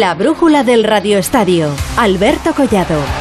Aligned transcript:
La 0.00 0.14
brújula 0.14 0.64
del 0.64 0.84
Radio 0.84 1.18
Estadio. 1.18 1.74
Alberto 1.98 2.54
Collado. 2.54 3.19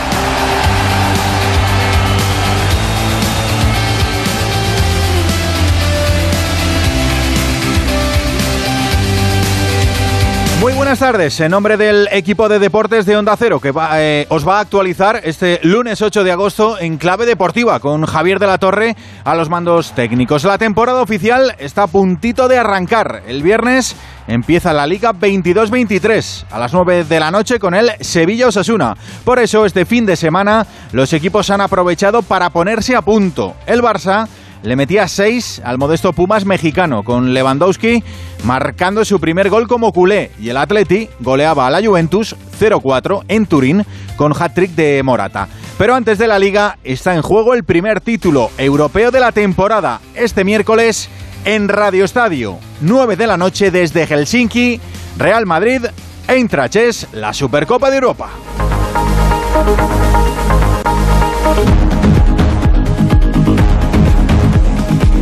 Buenas 10.90 11.00
tardes. 11.12 11.40
En 11.40 11.52
nombre 11.52 11.78
del 11.78 12.10
equipo 12.12 12.50
de 12.50 12.58
deportes 12.58 13.06
de 13.06 13.16
Onda 13.16 13.36
Cero, 13.38 13.60
que 13.60 13.72
eh, 13.94 14.26
os 14.30 14.48
va 14.48 14.58
a 14.58 14.62
actualizar 14.62 15.22
este 15.24 15.60
lunes 15.62 16.02
8 16.02 16.24
de 16.24 16.32
agosto 16.32 16.80
en 16.80 16.98
clave 16.98 17.28
deportiva 17.28 17.80
con 17.80 18.08
Javier 18.08 18.40
de 18.40 18.48
la 18.48 18.58
Torre 18.58 18.96
a 19.24 19.36
los 19.36 19.50
mandos 19.50 19.92
técnicos. 19.92 20.46
La 20.46 20.58
temporada 20.58 21.04
oficial 21.04 21.54
está 21.60 21.84
a 21.84 21.88
puntito 21.88 22.48
de 22.48 22.58
arrancar. 22.58 23.22
El 23.28 23.44
viernes 23.44 23.96
empieza 24.28 24.74
la 24.74 24.88
Liga 24.88 25.14
22-23 25.14 26.46
a 26.50 26.58
las 26.58 26.74
9 26.74 27.04
de 27.04 27.20
la 27.20 27.30
noche 27.30 27.60
con 27.60 27.76
el 27.76 27.92
Sevilla 28.02 28.48
Osasuna. 28.48 28.98
Por 29.24 29.38
eso, 29.38 29.68
este 29.68 29.86
fin 29.86 30.08
de 30.08 30.16
semana, 30.16 30.66
los 30.92 31.14
equipos 31.14 31.52
han 31.52 31.62
aprovechado 31.62 32.24
para 32.24 32.50
ponerse 32.50 32.96
a 32.96 33.04
punto. 33.04 33.54
El 33.68 33.84
Barça 33.84 34.28
le 34.64 34.76
metía 34.76 35.08
6 35.08 35.62
al 35.64 35.78
modesto 35.78 36.14
Pumas 36.14 36.46
mexicano, 36.46 37.04
con 37.04 37.34
Lewandowski 37.34 38.04
marcando 38.44 39.04
su 39.06 39.20
primer 39.20 39.50
gol 39.50 39.68
como 39.68 39.92
culé 39.92 40.32
y 40.40 40.50
el 40.50 40.58
Atleti 40.58 41.10
goleaba 41.20 41.68
a 41.68 41.70
la 41.70 41.86
Juventus 41.86 42.36
0-4 42.60 43.24
en 43.28 43.46
Turín 43.46 43.86
con 44.16 44.34
hat-trick 44.34 44.72
de 44.72 45.02
Morata. 45.04 45.48
Pero 45.78 45.96
antes 45.96 46.18
de 46.18 46.28
la 46.28 46.40
liga 46.40 46.78
está 46.84 47.16
en 47.16 47.22
juego 47.22 47.54
el 47.54 47.64
primer 47.64 48.02
título 48.02 48.52
europeo 48.58 49.12
de 49.12 49.20
la 49.20 49.32
temporada 49.32 50.02
este 50.14 50.44
miércoles 50.44 51.10
en 51.46 51.70
Radio 51.70 52.04
Estadio, 52.04 52.58
9 52.82 53.16
de 53.16 53.28
la 53.28 53.38
noche 53.38 53.72
desde 53.72 54.06
Helsinki, 54.06 54.80
Real 55.18 55.46
Madrid, 55.46 55.86
Eintracht 56.28 57.14
la 57.14 57.34
Supercopa 57.34 57.90
de 57.90 57.96
Europa. 57.96 58.30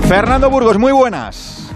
Fernando 0.08 0.50
Burgos, 0.50 0.78
muy 0.78 0.94
buenas. 0.94 1.68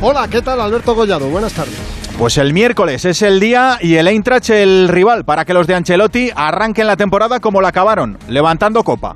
Hola, 0.00 0.26
¿qué 0.26 0.42
tal 0.42 0.60
Alberto 0.60 0.96
Gollado? 0.96 1.28
Buenas 1.28 1.52
tardes. 1.52 1.76
Pues 2.18 2.36
el 2.36 2.52
miércoles 2.52 3.04
es 3.04 3.22
el 3.22 3.38
día 3.38 3.78
y 3.80 3.94
el 3.94 4.08
Eintracht 4.08 4.50
el 4.50 4.88
rival 4.88 5.24
para 5.24 5.44
que 5.44 5.54
los 5.54 5.68
de 5.68 5.76
Ancelotti 5.76 6.32
arranquen 6.34 6.88
la 6.88 6.96
temporada 6.96 7.38
como 7.38 7.60
la 7.60 7.68
acabaron, 7.68 8.18
levantando 8.26 8.82
copa. 8.82 9.14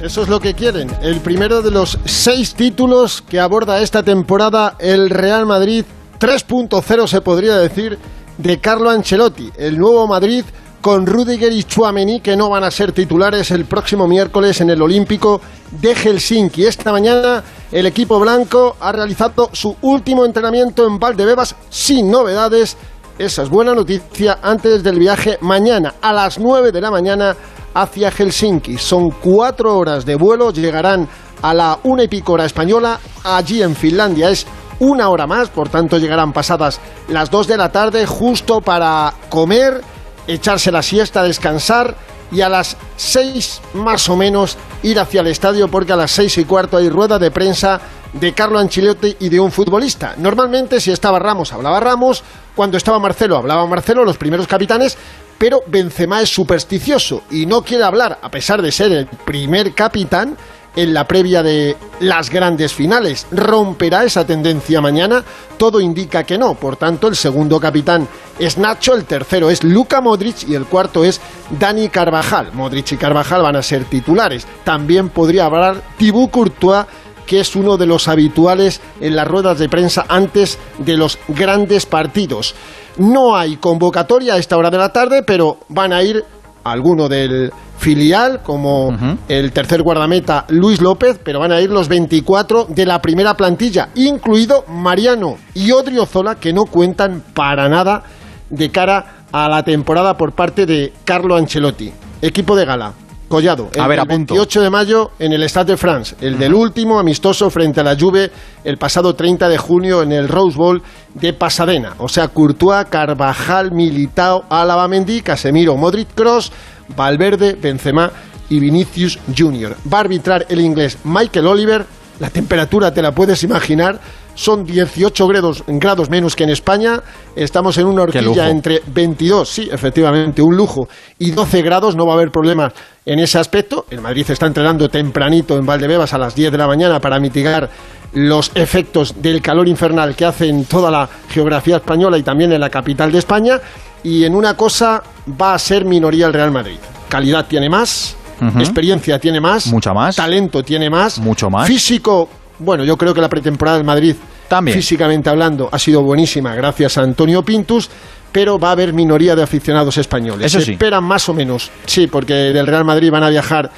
Eso 0.00 0.22
es 0.22 0.28
lo 0.30 0.40
que 0.40 0.54
quieren. 0.54 0.90
El 1.02 1.20
primero 1.20 1.60
de 1.60 1.72
los 1.72 1.98
seis 2.06 2.54
títulos 2.54 3.20
que 3.20 3.38
aborda 3.38 3.82
esta 3.82 4.02
temporada 4.02 4.76
el 4.78 5.10
Real 5.10 5.44
Madrid 5.44 5.84
3.0 6.18 7.06
se 7.06 7.20
podría 7.20 7.56
decir 7.56 7.98
de 8.38 8.60
Carlo 8.60 8.88
Ancelotti. 8.88 9.50
El 9.58 9.78
nuevo 9.78 10.06
Madrid 10.06 10.44
con 10.80 11.06
Rudiger 11.06 11.52
y 11.52 11.64
Chuamení 11.64 12.20
que 12.20 12.36
no 12.36 12.48
van 12.48 12.64
a 12.64 12.70
ser 12.70 12.92
titulares 12.92 13.50
el 13.50 13.66
próximo 13.66 14.06
miércoles 14.06 14.62
en 14.62 14.70
el 14.70 14.80
Olímpico 14.80 15.40
de 15.80 15.94
Helsinki. 15.94 16.66
Esta 16.66 16.92
mañana 16.92 17.42
el 17.74 17.86
equipo 17.86 18.20
blanco 18.20 18.76
ha 18.78 18.92
realizado 18.92 19.50
su 19.52 19.74
último 19.82 20.24
entrenamiento 20.24 20.86
en 20.86 20.96
Valdebebas 21.00 21.56
sin 21.68 22.08
novedades. 22.08 22.76
Esa 23.18 23.42
es 23.42 23.48
buena 23.48 23.74
noticia 23.74 24.38
antes 24.40 24.84
del 24.84 25.00
viaje 25.00 25.38
mañana 25.40 25.94
a 26.00 26.12
las 26.12 26.38
9 26.38 26.70
de 26.70 26.80
la 26.80 26.92
mañana 26.92 27.34
hacia 27.74 28.12
Helsinki. 28.12 28.78
Son 28.78 29.10
cuatro 29.10 29.76
horas 29.76 30.06
de 30.06 30.14
vuelo, 30.14 30.52
llegarán 30.52 31.08
a 31.42 31.52
la 31.52 31.76
una 31.82 32.04
y 32.04 32.08
pico 32.08 32.34
hora 32.34 32.44
española. 32.44 33.00
Allí 33.24 33.60
en 33.60 33.74
Finlandia 33.74 34.30
es 34.30 34.46
una 34.78 35.08
hora 35.08 35.26
más, 35.26 35.48
por 35.48 35.68
tanto 35.68 35.98
llegarán 35.98 36.32
pasadas 36.32 36.78
las 37.08 37.28
2 37.28 37.48
de 37.48 37.56
la 37.56 37.72
tarde 37.72 38.06
justo 38.06 38.60
para 38.60 39.14
comer, 39.28 39.80
echarse 40.28 40.70
la 40.70 40.80
siesta, 40.80 41.24
descansar 41.24 41.96
y 42.30 42.40
a 42.40 42.48
las 42.48 42.76
seis 42.96 43.60
más 43.74 44.08
o 44.08 44.16
menos 44.16 44.56
ir 44.82 44.98
hacia 44.98 45.20
el 45.20 45.28
estadio 45.28 45.68
porque 45.68 45.92
a 45.92 45.96
las 45.96 46.10
seis 46.10 46.36
y 46.38 46.44
cuarto 46.44 46.76
hay 46.76 46.88
rueda 46.88 47.18
de 47.18 47.30
prensa 47.30 47.80
de 48.12 48.32
Carlo 48.32 48.58
Ancelotti 48.58 49.16
y 49.20 49.28
de 49.28 49.40
un 49.40 49.50
futbolista. 49.50 50.14
Normalmente 50.16 50.80
si 50.80 50.90
estaba 50.92 51.18
Ramos 51.18 51.52
hablaba 51.52 51.80
Ramos, 51.80 52.22
cuando 52.54 52.76
estaba 52.76 52.98
Marcelo 52.98 53.36
hablaba 53.36 53.66
Marcelo, 53.66 54.04
los 54.04 54.16
primeros 54.16 54.46
capitanes, 54.46 54.96
pero 55.38 55.62
Benzema 55.66 56.22
es 56.22 56.30
supersticioso 56.30 57.24
y 57.30 57.46
no 57.46 57.62
quiere 57.62 57.84
hablar, 57.84 58.18
a 58.22 58.30
pesar 58.30 58.62
de 58.62 58.72
ser 58.72 58.92
el 58.92 59.06
primer 59.06 59.74
capitán, 59.74 60.36
en 60.76 60.94
la 60.94 61.06
previa 61.06 61.42
de 61.42 61.76
las 62.00 62.30
grandes 62.30 62.72
finales. 62.72 63.26
¿Romperá 63.30 64.04
esa 64.04 64.26
tendencia 64.26 64.80
mañana? 64.80 65.24
Todo 65.56 65.80
indica 65.80 66.24
que 66.24 66.38
no. 66.38 66.54
Por 66.54 66.76
tanto, 66.76 67.08
el 67.08 67.16
segundo 67.16 67.60
capitán 67.60 68.08
es 68.38 68.58
Nacho, 68.58 68.94
el 68.94 69.04
tercero 69.04 69.50
es 69.50 69.62
Luca 69.62 70.00
Modric 70.00 70.48
y 70.48 70.54
el 70.54 70.66
cuarto 70.66 71.04
es 71.04 71.20
Dani 71.58 71.88
Carvajal. 71.88 72.52
Modric 72.52 72.92
y 72.92 72.96
Carvajal 72.96 73.42
van 73.42 73.56
a 73.56 73.62
ser 73.62 73.84
titulares. 73.84 74.46
También 74.64 75.10
podría 75.10 75.46
hablar 75.46 75.82
Thibaut 75.96 76.30
Courtois 76.30 76.86
que 77.26 77.40
es 77.40 77.56
uno 77.56 77.76
de 77.76 77.86
los 77.86 78.08
habituales 78.08 78.80
en 79.00 79.16
las 79.16 79.26
ruedas 79.26 79.58
de 79.58 79.68
prensa 79.68 80.04
antes 80.08 80.58
de 80.78 80.96
los 80.96 81.18
grandes 81.28 81.86
partidos. 81.86 82.54
No 82.98 83.34
hay 83.36 83.56
convocatoria 83.56 84.34
a 84.34 84.38
esta 84.38 84.56
hora 84.56 84.70
de 84.70 84.78
la 84.78 84.92
tarde, 84.92 85.22
pero 85.22 85.58
van 85.68 85.92
a 85.92 86.02
ir 86.02 86.24
alguno 86.64 87.08
del 87.08 87.50
filial, 87.84 88.40
como 88.42 88.96
el 89.28 89.52
tercer 89.52 89.82
guardameta 89.82 90.46
Luis 90.48 90.80
López, 90.80 91.20
pero 91.22 91.38
van 91.38 91.52
a 91.52 91.60
ir 91.60 91.68
los 91.68 91.86
24 91.86 92.68
de 92.70 92.86
la 92.86 93.02
primera 93.02 93.36
plantilla, 93.36 93.90
incluido 93.94 94.64
Mariano 94.68 95.36
y 95.52 95.70
Odriozola, 95.70 96.36
que 96.36 96.54
no 96.54 96.64
cuentan 96.64 97.22
para 97.34 97.68
nada 97.68 98.02
de 98.48 98.70
cara 98.70 99.26
a 99.30 99.50
la 99.50 99.62
temporada 99.64 100.16
por 100.16 100.32
parte 100.32 100.64
de 100.64 100.94
Carlo 101.04 101.36
Ancelotti. 101.36 101.92
Equipo 102.22 102.56
de 102.56 102.64
gala. 102.64 102.94
Collado, 103.28 103.68
el, 103.74 103.80
A 103.80 103.86
ver, 103.86 103.98
el 103.98 104.04
apunto. 104.04 104.32
28 104.32 104.62
de 104.62 104.70
mayo 104.70 105.10
en 105.18 105.32
el 105.34 105.42
Stade 105.48 105.72
de 105.72 105.76
France, 105.76 106.14
el 106.22 106.38
del 106.38 106.54
último 106.54 106.98
amistoso 106.98 107.50
frente 107.50 107.80
a 107.80 107.84
la 107.84 107.98
Juve 107.98 108.30
el 108.64 108.78
pasado 108.78 109.14
30 109.14 109.48
de 109.48 109.58
junio 109.58 110.02
en 110.02 110.12
el 110.12 110.28
Rose 110.28 110.56
Bowl 110.56 110.82
de 111.12 111.34
Pasadena. 111.34 111.94
O 111.98 112.08
sea, 112.08 112.28
Courtois, 112.28 112.86
Carvajal, 112.88 113.72
Militao, 113.72 114.44
Álava, 114.48 114.88
Mendy, 114.88 115.20
Casemiro, 115.20 115.76
Modric, 115.76 116.14
Cross, 116.14 116.52
Valverde, 116.96 117.54
Benzema 117.60 118.10
y 118.48 118.60
Vinicius 118.60 119.18
Junior. 119.36 119.76
Va 119.92 119.98
a 119.98 120.00
arbitrar 120.02 120.46
el 120.48 120.60
inglés 120.60 120.98
Michael 121.04 121.46
Oliver. 121.46 121.86
La 122.20 122.30
temperatura 122.30 122.92
te 122.92 123.02
la 123.02 123.12
puedes 123.12 123.42
imaginar. 123.42 123.98
Son 124.36 124.64
18 124.64 125.28
grados, 125.28 125.64
grados 125.66 126.10
menos 126.10 126.34
que 126.34 126.44
en 126.44 126.50
España. 126.50 127.00
Estamos 127.36 127.78
en 127.78 127.86
una 127.86 128.02
horquilla 128.02 128.50
entre 128.50 128.82
22, 128.86 129.48
sí, 129.48 129.68
efectivamente, 129.70 130.42
un 130.42 130.56
lujo, 130.56 130.88
y 131.18 131.30
12 131.30 131.62
grados. 131.62 131.94
No 131.94 132.06
va 132.06 132.12
a 132.12 132.16
haber 132.16 132.30
problema 132.30 132.72
en 133.06 133.20
ese 133.20 133.38
aspecto. 133.38 133.86
El 133.90 134.00
Madrid 134.00 134.26
está 134.28 134.46
entrenando 134.46 134.88
tempranito 134.88 135.56
en 135.56 135.66
Valdebebas 135.66 136.14
a 136.14 136.18
las 136.18 136.34
10 136.34 136.52
de 136.52 136.58
la 136.58 136.66
mañana 136.66 137.00
para 137.00 137.20
mitigar 137.20 137.70
los 138.14 138.52
efectos 138.54 139.20
del 139.20 139.40
calor 139.42 139.68
infernal 139.68 140.14
que 140.14 140.24
hace 140.24 140.48
en 140.48 140.64
toda 140.64 140.90
la 140.90 141.08
geografía 141.28 141.76
española 141.76 142.18
y 142.18 142.22
también 142.22 142.52
en 142.52 142.60
la 142.60 142.70
capital 142.70 143.10
de 143.12 143.18
España. 143.18 143.60
Y 144.02 144.24
en 144.24 144.34
una 144.34 144.56
cosa 144.56 145.02
va 145.40 145.54
a 145.54 145.58
ser 145.58 145.84
minoría 145.84 146.26
el 146.26 146.32
Real 146.32 146.50
Madrid. 146.50 146.76
Calidad 147.08 147.46
tiene 147.46 147.68
más, 147.70 148.16
experiencia 148.58 149.18
tiene 149.18 149.40
más, 149.40 149.66
Mucha 149.68 149.92
más. 149.94 150.16
talento 150.16 150.62
tiene 150.62 150.90
más, 150.90 151.18
Mucho 151.18 151.48
más. 151.50 151.66
físico. 151.66 152.28
Bueno, 152.58 152.84
yo 152.84 152.96
creo 152.96 153.14
que 153.14 153.20
la 153.20 153.28
pretemporada 153.28 153.78
del 153.78 153.86
Madrid, 153.86 154.14
También. 154.48 154.76
físicamente 154.76 155.28
hablando, 155.30 155.68
ha 155.72 155.78
sido 155.78 156.02
buenísima 156.02 156.54
gracias 156.54 156.98
a 156.98 157.02
Antonio 157.02 157.42
Pintus, 157.42 157.88
pero 158.32 158.58
va 158.58 158.68
a 158.68 158.72
haber 158.72 158.92
minoría 158.92 159.34
de 159.36 159.42
aficionados 159.42 159.96
españoles. 159.96 160.46
Eso 160.46 160.58
Se 160.60 160.66
sí. 160.66 160.72
esperan 160.72 161.04
más 161.04 161.28
o 161.28 161.34
menos, 161.34 161.70
sí, 161.86 162.06
porque 162.06 162.34
del 162.34 162.66
Real 162.66 162.84
Madrid 162.84 163.10
van 163.10 163.22
a 163.22 163.28
viajar, 163.30 163.70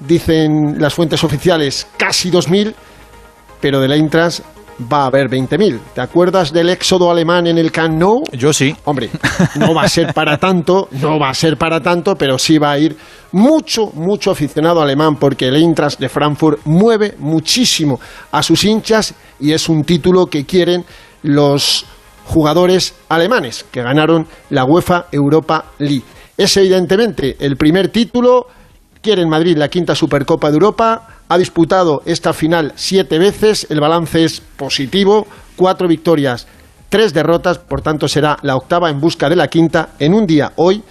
dicen 0.00 0.76
las 0.78 0.92
fuentes 0.94 1.22
oficiales, 1.24 1.86
casi 1.96 2.30
2.000, 2.30 2.74
pero 3.60 3.80
del 3.80 3.92
Eintracht 3.92 4.40
va 4.80 5.04
a 5.04 5.06
haber 5.06 5.28
20.000. 5.28 5.78
¿Te 5.94 6.00
acuerdas 6.00 6.52
del 6.52 6.70
éxodo 6.70 7.10
alemán 7.10 7.46
en 7.46 7.58
el 7.58 7.72
Camp 7.72 7.98
Nou? 7.98 8.22
Yo 8.32 8.52
sí. 8.52 8.74
Hombre, 8.84 9.10
no 9.56 9.74
va 9.74 9.82
a 9.82 9.88
ser 9.88 10.12
para 10.12 10.38
tanto, 10.38 10.88
no 10.92 11.18
va 11.18 11.30
a 11.30 11.34
ser 11.34 11.56
para 11.56 11.80
tanto, 11.80 12.14
pero 12.16 12.38
sí 12.38 12.58
va 12.58 12.72
a 12.72 12.78
ir 12.78 12.96
mucho, 13.32 13.90
mucho 13.94 14.30
aficionado 14.30 14.80
alemán 14.80 15.16
porque 15.16 15.48
el 15.48 15.56
Eintracht 15.56 15.98
de 15.98 16.08
Frankfurt 16.08 16.60
mueve 16.64 17.14
muchísimo 17.18 17.98
a 18.32 18.42
sus 18.42 18.64
hinchas 18.64 19.14
y 19.40 19.52
es 19.52 19.68
un 19.68 19.84
título 19.84 20.26
que 20.26 20.44
quieren 20.44 20.84
los 21.22 21.86
jugadores 22.26 22.94
alemanes 23.08 23.64
que 23.70 23.82
ganaron 23.82 24.26
la 24.50 24.64
UEFA 24.64 25.06
Europa 25.12 25.66
League. 25.78 26.04
Es 26.36 26.56
evidentemente 26.56 27.36
el 27.40 27.56
primer 27.56 27.88
título, 27.88 28.46
quiere 29.00 29.22
en 29.22 29.28
Madrid 29.28 29.56
la 29.56 29.68
quinta 29.68 29.94
Supercopa 29.94 30.48
de 30.48 30.54
Europa, 30.54 31.15
ha 31.28 31.38
disputado 31.38 32.02
esta 32.06 32.32
final 32.32 32.72
siete 32.76 33.18
veces, 33.18 33.66
el 33.70 33.80
balance 33.80 34.24
es 34.24 34.40
positivo, 34.40 35.26
cuatro 35.56 35.88
victorias, 35.88 36.46
tres 36.88 37.12
derrotas, 37.12 37.58
por 37.58 37.82
tanto 37.82 38.08
será 38.08 38.38
la 38.42 38.56
octava 38.56 38.90
en 38.90 39.00
busca 39.00 39.28
de 39.28 39.36
la 39.36 39.48
quinta 39.48 39.90
en 39.98 40.14
un 40.14 40.26
día 40.26 40.52
hoy, 40.56 40.82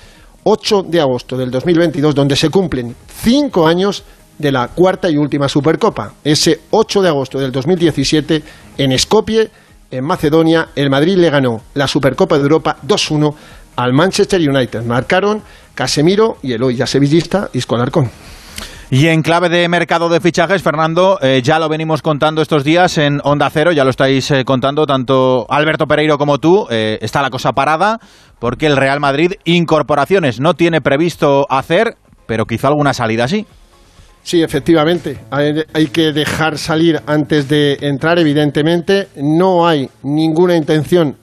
8 0.44 0.84
de 0.84 1.02
agosto 1.02 1.38
del 1.38 1.50
2022, 1.50 2.14
donde 2.14 2.36
se 2.36 2.50
cumplen 2.50 2.96
cinco 3.24 3.66
años 3.68 4.04
de 4.38 4.52
la 4.52 4.68
cuarta 4.68 5.10
y 5.10 5.18
última 5.18 5.50
Supercopa. 5.50 6.14
Ese 6.24 6.62
8 6.70 7.02
de 7.02 7.10
agosto 7.10 7.40
del 7.40 7.52
2017 7.52 8.44
en 8.78 9.00
Skopje, 9.00 9.50
en 9.90 10.04
Macedonia, 10.04 10.70
el 10.76 10.90
Madrid 10.90 11.18
le 11.18 11.30
ganó 11.30 11.62
la 11.74 11.88
Supercopa 11.88 12.38
de 12.38 12.44
Europa 12.44 12.78
2-1 12.86 13.34
al 13.78 13.94
Manchester 13.94 14.48
United. 14.48 14.84
Marcaron 14.84 15.42
Casemiro 15.74 16.38
y 16.44 16.54
el 16.54 16.62
hoy 16.62 16.76
ya 16.76 16.86
sevillista 16.86 17.50
Isco 17.54 17.76
Alarcón. 17.76 18.12
Y 18.92 19.08
en 19.08 19.24
clave 19.24 19.50
de 19.50 19.68
mercado 19.68 20.10
de 20.10 20.20
fichajes, 20.20 20.62
Fernando, 20.62 21.18
eh, 21.22 21.42
ya 21.44 21.58
lo 21.58 21.68
venimos 21.68 22.04
contando 22.04 22.44
estos 22.44 22.64
días 22.64 23.00
en 23.00 23.20
Onda 23.24 23.50
Cero, 23.50 23.72
ya 23.72 23.84
lo 23.84 23.90
estáis 23.90 24.30
eh, 24.30 24.46
contando 24.46 24.86
tanto 24.86 25.48
Alberto 25.50 25.88
Pereiro 25.88 26.20
como 26.20 26.38
tú, 26.38 26.68
eh, 26.70 27.00
está 27.02 27.24
la 27.24 27.32
cosa 27.32 27.54
parada 27.54 28.00
porque 28.38 28.68
el 28.68 28.78
Real 28.78 29.00
Madrid 29.00 29.34
incorporaciones 29.44 30.40
no 30.40 30.54
tiene 30.54 30.82
previsto 30.82 31.48
hacer, 31.50 31.96
pero 32.28 32.46
quizá 32.46 32.68
alguna 32.68 32.94
salida 32.94 33.28
sí. 33.28 33.48
Sí, 34.22 34.42
efectivamente. 34.42 35.20
Hay, 35.30 35.88
que 35.88 36.12
dejar 36.12 36.58
salir 36.58 37.00
antes 37.06 37.48
de 37.48 37.78
entrar, 37.82 38.18
evidentemente. 38.18 39.08
No 39.18 39.68
hay 39.68 39.88
ninguna 40.02 40.56
intención 40.56 41.16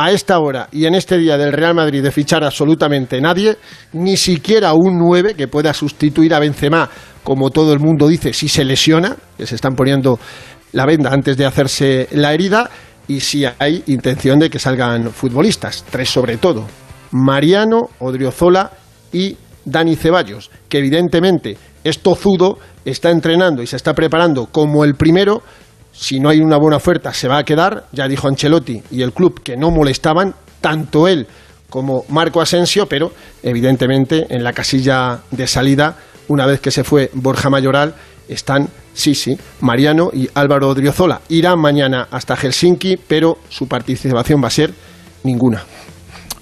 a 0.00 0.12
esta 0.12 0.38
hora 0.38 0.68
y 0.70 0.86
en 0.86 0.94
este 0.94 1.18
día 1.18 1.36
del 1.36 1.52
Real 1.52 1.74
Madrid 1.74 2.00
de 2.04 2.12
fichar 2.12 2.44
absolutamente 2.44 3.20
nadie, 3.20 3.56
ni 3.94 4.16
siquiera 4.16 4.72
un 4.72 4.96
9 4.96 5.34
que 5.34 5.48
pueda 5.48 5.74
sustituir 5.74 6.32
a 6.34 6.38
Benzema, 6.38 6.88
como 7.24 7.50
todo 7.50 7.72
el 7.72 7.80
mundo 7.80 8.06
dice, 8.06 8.32
si 8.32 8.48
se 8.48 8.64
lesiona, 8.64 9.16
que 9.36 9.44
se 9.44 9.56
están 9.56 9.74
poniendo 9.74 10.20
la 10.70 10.86
venda 10.86 11.12
antes 11.12 11.36
de 11.36 11.44
hacerse 11.44 12.08
la 12.12 12.32
herida, 12.32 12.70
y 13.08 13.18
si 13.18 13.44
hay 13.44 13.82
intención 13.88 14.38
de 14.38 14.48
que 14.48 14.60
salgan 14.60 15.10
futbolistas, 15.10 15.84
tres 15.90 16.08
sobre 16.08 16.36
todo, 16.36 16.64
Mariano, 17.10 17.90
Odriozola 17.98 18.70
y 19.12 19.36
Dani 19.64 19.96
Ceballos, 19.96 20.48
que 20.68 20.78
evidentemente 20.78 21.58
es 21.82 21.98
tozudo, 21.98 22.60
está 22.84 23.10
entrenando 23.10 23.64
y 23.64 23.66
se 23.66 23.74
está 23.74 23.94
preparando 23.94 24.46
como 24.46 24.84
el 24.84 24.94
primero, 24.94 25.42
si 25.98 26.20
no 26.20 26.28
hay 26.28 26.38
una 26.38 26.56
buena 26.58 26.76
oferta 26.76 27.12
se 27.12 27.26
va 27.26 27.38
a 27.38 27.44
quedar, 27.44 27.86
ya 27.90 28.06
dijo 28.06 28.28
Ancelotti 28.28 28.80
y 28.92 29.02
el 29.02 29.12
club 29.12 29.42
que 29.42 29.56
no 29.56 29.72
molestaban, 29.72 30.32
tanto 30.60 31.08
él 31.08 31.26
como 31.68 32.04
Marco 32.08 32.40
Asensio, 32.40 32.86
pero 32.86 33.10
evidentemente 33.42 34.26
en 34.30 34.44
la 34.44 34.52
casilla 34.52 35.18
de 35.32 35.46
salida, 35.48 35.96
una 36.28 36.46
vez 36.46 36.60
que 36.60 36.70
se 36.70 36.84
fue 36.84 37.10
Borja 37.14 37.50
Mayoral, 37.50 37.94
están, 38.28 38.68
sí, 38.94 39.36
Mariano 39.60 40.10
y 40.12 40.28
Álvaro 40.34 40.68
Odriozola. 40.68 41.20
Irán 41.30 41.58
mañana 41.58 42.06
hasta 42.12 42.36
Helsinki, 42.36 42.96
pero 42.96 43.38
su 43.48 43.66
participación 43.66 44.40
va 44.42 44.46
a 44.46 44.50
ser 44.50 44.72
ninguna. 45.24 45.64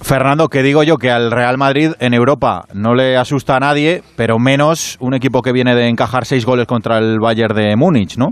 Fernando, 0.02 0.48
que 0.48 0.62
digo 0.62 0.82
yo 0.82 0.98
que 0.98 1.10
al 1.10 1.30
Real 1.30 1.56
Madrid 1.56 1.92
en 1.98 2.12
Europa 2.12 2.66
no 2.74 2.94
le 2.94 3.16
asusta 3.16 3.56
a 3.56 3.60
nadie, 3.60 4.02
pero 4.16 4.38
menos 4.38 4.98
un 5.00 5.14
equipo 5.14 5.40
que 5.40 5.52
viene 5.52 5.74
de 5.74 5.88
encajar 5.88 6.26
seis 6.26 6.44
goles 6.44 6.66
contra 6.66 6.98
el 6.98 7.18
Bayern 7.18 7.56
de 7.56 7.74
Múnich, 7.74 8.18
¿no? 8.18 8.28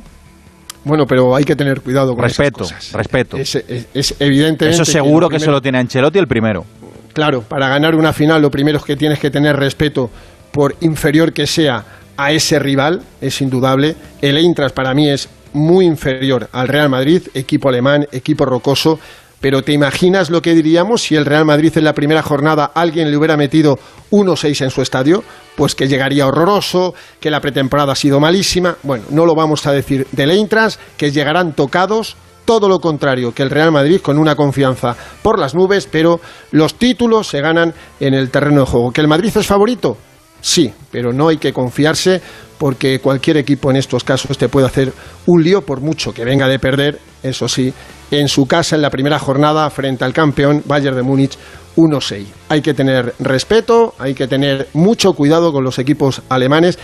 Bueno, 0.85 1.07
pero 1.07 1.35
hay 1.35 1.45
que 1.45 1.57
tener 1.57 1.81
cuidado 1.81 2.15
con 2.15 2.23
respeto, 2.23 2.65
esas 2.65 2.79
cosas. 2.79 2.93
Respeto, 2.93 3.37
es, 3.39 3.55
es, 3.95 4.15
evidente. 4.21 4.69
Eso 4.69 4.85
seguro 4.85 5.29
que, 5.29 5.41
se 5.41 5.51
lo 5.51 5.61
tiene 5.63 5.79
Ancelotti 5.79 6.19
el 6.19 6.29
primero. 6.29 6.65
Claro, 7.13 7.43
para 7.43 7.69
ganar 7.69 7.95
una 7.95 8.13
final 8.13 8.43
lo 8.43 8.51
primero 8.51 8.79
es 8.79 8.85
que 8.85 8.97
tienes 8.97 9.19
que 9.19 9.31
tener 9.31 9.57
respeto 9.57 10.11
por 10.53 10.77
inferior 10.81 11.33
que 11.33 11.47
sea 11.47 11.85
a 12.17 12.33
ese 12.33 12.59
rival, 12.59 13.03
es 13.21 13.41
indudable. 13.41 13.97
El 14.21 14.37
Eintracht 14.37 14.75
para 14.75 14.95
mí 14.95 15.09
es 15.09 15.29
muy 15.53 15.87
inferior 15.87 16.49
al 16.53 16.69
Real 16.69 16.89
Madrid, 16.89 17.23
equipo 17.33 17.69
alemán, 17.69 18.07
equipo 18.13 18.45
rocoso, 18.45 18.99
pero 19.44 19.61
¿te 19.61 19.75
imaginas 19.75 20.31
lo 20.31 20.41
que 20.41 20.55
diríamos 20.55 21.02
si 21.02 21.17
el 21.17 21.26
Real 21.26 21.44
Madrid 21.44 21.76
en 21.76 21.85
la 21.85 21.93
primera 21.93 22.23
jornada 22.23 22.73
alguien 22.75 23.11
le 23.11 23.17
hubiera 23.19 23.37
metido 23.37 23.79
1-6 24.11 24.64
en 24.64 24.70
su 24.70 24.81
estadio? 24.81 25.23
Pues 25.55 25.75
que 25.75 25.87
llegaría 25.87 26.26
horroroso, 26.26 26.94
que 27.20 27.31
la 27.31 27.43
pretemporada 27.43 27.93
ha 27.93 27.94
sido 27.94 28.20
malísima. 28.20 28.79
Bueno, 28.82 29.05
no 29.11 29.26
lo 29.26 29.35
vamos 29.35 29.67
a 29.67 29.73
decir 29.73 30.06
del 30.12 30.31
Eintracht, 30.31 30.81
que 30.96 31.11
llegarán 31.11 31.52
tocados, 31.52 32.17
todo 32.46 32.70
lo 32.70 32.81
contrario 32.81 33.35
que 33.35 33.43
el 33.43 33.50
Real 33.50 33.70
Madrid 33.70 34.00
con 34.00 34.17
una 34.17 34.35
confianza 34.35 34.96
por 35.20 35.38
las 35.38 35.55
nubes, 35.55 35.87
pero 35.93 36.23
los 36.50 36.76
títulos 36.76 37.29
se 37.29 37.43
ganan 37.43 37.75
en 38.00 38.14
el 38.14 38.31
terreno 38.31 38.61
de 38.61 38.67
juego. 38.67 38.93
¿Que 38.93 39.02
el 39.02 39.08
Madrid 39.08 39.37
es 39.37 39.47
favorito? 39.47 39.99
Sí, 40.40 40.73
pero 40.90 41.12
no 41.12 41.29
hay 41.29 41.37
que 41.37 41.52
confiarse 41.52 42.23
porque 42.56 42.99
cualquier 42.99 43.37
equipo 43.37 43.70
en 43.70 43.76
estos 43.76 44.05
casos 44.05 44.38
te 44.38 44.49
puede 44.49 44.67
hacer 44.67 44.93
un 45.26 45.43
lío 45.43 45.62
por 45.62 45.82
mucho 45.82 46.14
que 46.14 46.25
venga 46.25 46.49
de 46.49 46.58
perder, 46.58 46.99
eso 47.23 47.49
sí, 47.49 47.73
en 48.20 48.28
su 48.28 48.46
casa 48.46 48.76
en 48.76 48.82
la 48.82 48.90
primera 48.90 49.19
jornada 49.19 49.69
frente 49.70 50.05
al 50.05 50.12
campeón 50.12 50.62
Bayern 50.66 50.96
de 50.96 51.02
Múnich 51.02 51.38
1-6. 51.76 52.25
Hay 52.49 52.62
que 52.62 52.75
tener 52.75 53.14
respeto, 53.19 53.94
hay 53.99 54.14
que 54.14 54.26
tener 54.26 54.69
mucho 54.75 55.12
cuidado 55.12 55.52
con 55.52 55.64
los 55.64 55.78
equipos 55.78 56.22
alemanes 56.28 56.78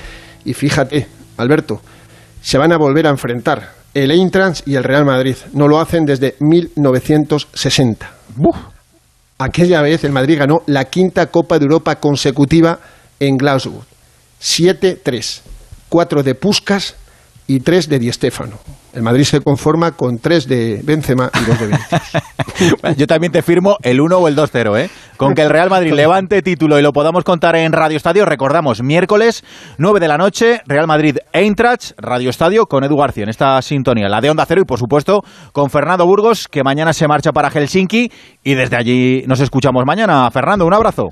y 0.45 0.55
fíjate, 0.55 1.07
Alberto, 1.37 1.81
se 2.43 2.59
van 2.59 2.73
a 2.73 2.79
volver 2.79 3.07
a 3.07 3.11
enfrentar 3.11 3.73
el 3.95 4.11
Eintracht 4.11 4.67
y 4.67 4.77
el 4.77 4.85
Real 4.85 5.05
Madrid. 5.05 5.37
No 5.53 5.69
lo 5.69 5.81
hacen 5.81 6.05
desde 6.05 6.37
1960. 6.41 8.11
Aquella 9.39 9.83
vez 9.83 10.05
el 10.05 10.13
Madrid 10.13 10.39
ganó 10.39 10.63
la 10.67 10.85
quinta 10.85 11.27
Copa 11.27 11.59
de 11.59 11.65
Europa 11.65 11.97
consecutiva 11.97 12.79
en 13.19 13.37
Glasgow. 13.37 13.83
7-3. 14.41 15.41
4 15.89 16.23
de 16.23 16.35
Puskas 16.35 16.95
y 17.47 17.61
3 17.61 17.89
de 17.89 17.99
Di 17.99 18.13
Stéfano. 18.13 18.59
El 18.93 19.03
Madrid 19.03 19.23
se 19.23 19.41
conforma 19.41 19.93
con 19.93 20.19
3 20.19 20.49
de 20.49 20.81
Benzema 20.83 21.31
y 21.33 21.45
2 21.45 21.61
de 21.61 21.67
Vinicius. 21.67 22.97
yo 22.97 23.07
también 23.07 23.33
te 23.33 23.43
firmo 23.43 23.77
el 23.83 24.01
1 24.01 24.17
o 24.19 24.27
el 24.27 24.37
2-0, 24.37 24.79
¿eh? 24.79 24.91
Con 25.17 25.35
que 25.35 25.43
el 25.43 25.51
Real 25.51 25.71
Madrid 25.71 25.93
levante 25.93 26.43
título 26.43 26.79
y 26.79 26.83
lo 26.83 26.93
podamos 26.93 27.23
contar 27.23 27.55
en 27.55 27.73
Radio 27.73 27.97
Estadio, 27.97 28.25
recordamos, 28.25 28.83
miércoles 28.83 29.45
9 29.79 30.01
de 30.01 30.09
la 30.09 30.19
noche, 30.19 30.63
Real 30.67 30.87
Madrid 30.87 31.19
Eintracht, 31.33 31.93
Radio 31.99 32.31
Estadio 32.31 32.67
con 32.67 32.83
Edu 32.83 32.97
García 32.97 33.25
en 33.25 33.29
esta 33.29 33.61
sintonía, 33.63 34.09
la 34.09 34.21
de 34.21 34.31
Onda 34.31 34.45
Cero 34.47 34.63
y 34.63 34.65
por 34.65 34.79
supuesto 34.79 35.23
con 35.53 35.71
Fernando 35.71 36.05
Burgos, 36.07 36.49
que 36.49 36.65
mañana 36.65 36.93
se 36.93 37.07
marcha 37.07 37.33
para 37.33 37.51
Helsinki 37.51 38.11
y 38.43 38.55
desde 38.55 38.77
allí 38.77 39.23
nos 39.27 39.41
escuchamos 39.41 39.85
mañana. 39.87 40.29
Fernando, 40.31 40.67
un 40.67 40.75
abrazo. 40.75 41.11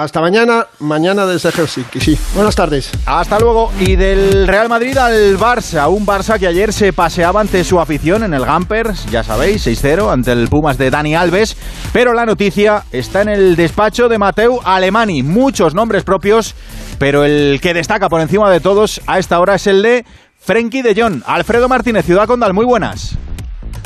Hasta 0.00 0.22
mañana, 0.22 0.66
mañana 0.78 1.26
desde 1.26 1.52
Helsinki. 1.52 2.00
Sí, 2.00 2.18
buenas 2.34 2.56
tardes. 2.56 2.90
Hasta 3.04 3.38
luego. 3.38 3.70
Y 3.78 3.96
del 3.96 4.48
Real 4.48 4.70
Madrid 4.70 4.96
al 4.96 5.36
Barça, 5.36 5.90
un 5.90 6.06
Barça 6.06 6.38
que 6.38 6.46
ayer 6.46 6.72
se 6.72 6.94
paseaba 6.94 7.42
ante 7.42 7.62
su 7.64 7.78
afición 7.78 8.24
en 8.24 8.32
el 8.32 8.46
Gamper, 8.46 8.94
ya 9.10 9.22
sabéis, 9.22 9.66
6-0 9.66 10.10
ante 10.10 10.32
el 10.32 10.48
Pumas 10.48 10.78
de 10.78 10.88
Dani 10.88 11.14
Alves. 11.14 11.54
Pero 11.92 12.14
la 12.14 12.24
noticia 12.24 12.84
está 12.92 13.20
en 13.20 13.28
el 13.28 13.56
despacho 13.56 14.08
de 14.08 14.16
Mateu 14.16 14.60
Alemani. 14.64 15.22
Muchos 15.22 15.74
nombres 15.74 16.02
propios, 16.02 16.54
pero 16.98 17.22
el 17.22 17.60
que 17.60 17.74
destaca 17.74 18.08
por 18.08 18.22
encima 18.22 18.50
de 18.50 18.60
todos 18.60 19.02
a 19.06 19.18
esta 19.18 19.38
hora 19.38 19.56
es 19.56 19.66
el 19.66 19.82
de 19.82 20.06
Frenkie 20.38 20.80
de 20.80 20.98
Jong. 20.98 21.24
Alfredo 21.26 21.68
Martínez, 21.68 22.06
Ciudad 22.06 22.26
Condal, 22.26 22.54
muy 22.54 22.64
buenas. 22.64 23.18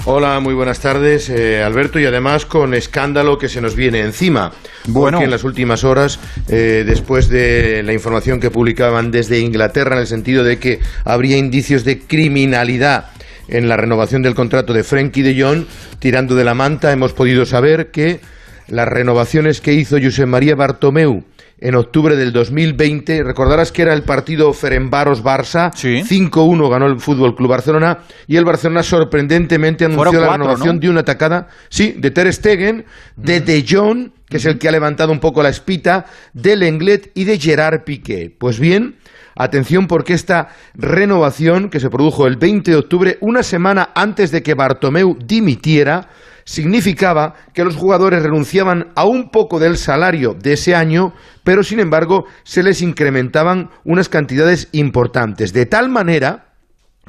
Hola, 0.06 0.38
muy 0.38 0.52
buenas 0.52 0.80
tardes, 0.80 1.30
eh, 1.30 1.62
Alberto, 1.62 1.98
y 1.98 2.04
además 2.04 2.44
con 2.44 2.74
escándalo 2.74 3.38
que 3.38 3.48
se 3.48 3.62
nos 3.62 3.74
viene 3.74 4.00
encima. 4.00 4.52
Bueno. 4.86 5.16
Porque 5.16 5.24
en 5.24 5.30
las 5.30 5.44
últimas 5.44 5.82
horas, 5.82 6.20
eh, 6.48 6.84
después 6.86 7.30
de 7.30 7.82
la 7.82 7.94
información 7.94 8.38
que 8.38 8.50
publicaban 8.50 9.10
desde 9.10 9.40
Inglaterra, 9.40 9.94
en 9.94 10.02
el 10.02 10.06
sentido 10.06 10.44
de 10.44 10.58
que 10.58 10.80
habría 11.06 11.38
indicios 11.38 11.84
de 11.84 12.00
criminalidad 12.00 13.12
en 13.48 13.66
la 13.66 13.78
renovación 13.78 14.20
del 14.20 14.34
contrato 14.34 14.74
de 14.74 14.84
Frenkie 14.84 15.22
de 15.22 15.42
Jong, 15.42 15.64
tirando 16.00 16.34
de 16.34 16.44
la 16.44 16.52
manta, 16.52 16.92
hemos 16.92 17.14
podido 17.14 17.46
saber 17.46 17.90
que 17.90 18.20
las 18.68 18.86
renovaciones 18.86 19.62
que 19.62 19.72
hizo 19.72 19.96
José 19.98 20.26
María 20.26 20.54
Bartomeu 20.54 21.24
en 21.64 21.74
octubre 21.76 22.14
del 22.14 22.30
2020. 22.30 23.24
Recordarás 23.24 23.72
que 23.72 23.82
era 23.82 23.94
el 23.94 24.02
partido 24.02 24.52
Ferenbaros-Barça. 24.52 25.72
5-1 25.72 26.70
ganó 26.70 26.86
el 26.86 27.00
Fútbol 27.00 27.34
Club 27.34 27.48
Barcelona 27.48 28.00
y 28.26 28.36
el 28.36 28.44
Barcelona 28.44 28.82
sorprendentemente 28.82 29.86
anunció 29.86 30.20
la 30.20 30.32
renovación 30.32 30.78
de 30.78 30.90
una 30.90 31.00
atacada, 31.00 31.48
sí, 31.70 31.94
de 31.96 32.10
Ter 32.10 32.30
Stegen, 32.32 32.84
de 33.16 33.40
De 33.40 33.64
Jong, 33.66 34.10
que 34.28 34.36
es 34.36 34.44
el 34.44 34.58
que 34.58 34.68
ha 34.68 34.72
levantado 34.72 35.10
un 35.10 35.20
poco 35.20 35.42
la 35.42 35.48
espita, 35.48 36.04
de 36.34 36.54
Lenglet 36.54 37.10
y 37.14 37.24
de 37.24 37.38
Gerard 37.38 37.84
Piqué. 37.84 38.34
Pues 38.36 38.60
bien, 38.60 38.96
Atención 39.36 39.88
porque 39.88 40.12
esta 40.12 40.50
renovación 40.74 41.68
que 41.68 41.80
se 41.80 41.90
produjo 41.90 42.28
el 42.28 42.36
20 42.36 42.70
de 42.70 42.76
octubre, 42.76 43.18
una 43.20 43.42
semana 43.42 43.90
antes 43.96 44.30
de 44.30 44.44
que 44.44 44.54
Bartomeu 44.54 45.18
dimitiera, 45.18 46.08
significaba 46.44 47.34
que 47.52 47.64
los 47.64 47.76
jugadores 47.76 48.22
renunciaban 48.22 48.92
a 48.94 49.04
un 49.04 49.30
poco 49.30 49.58
del 49.58 49.76
salario 49.76 50.34
de 50.34 50.54
ese 50.54 50.74
año, 50.74 51.12
pero 51.42 51.62
sin 51.62 51.80
embargo 51.80 52.24
se 52.42 52.62
les 52.62 52.82
incrementaban 52.82 53.70
unas 53.84 54.08
cantidades 54.08 54.68
importantes. 54.72 55.52
De 55.52 55.66
tal 55.66 55.88
manera 55.88 56.54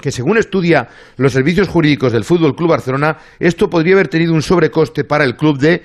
que 0.01 0.11
según 0.11 0.37
estudia 0.37 0.89
los 1.17 1.33
servicios 1.33 1.67
jurídicos 1.67 2.11
del 2.11 2.23
Fútbol 2.25 2.55
Club 2.55 2.71
Barcelona, 2.71 3.17
esto 3.39 3.69
podría 3.69 3.93
haber 3.93 4.07
tenido 4.07 4.33
un 4.33 4.41
sobrecoste 4.41 5.03
para 5.03 5.23
el 5.23 5.35
club 5.35 5.57
de 5.57 5.83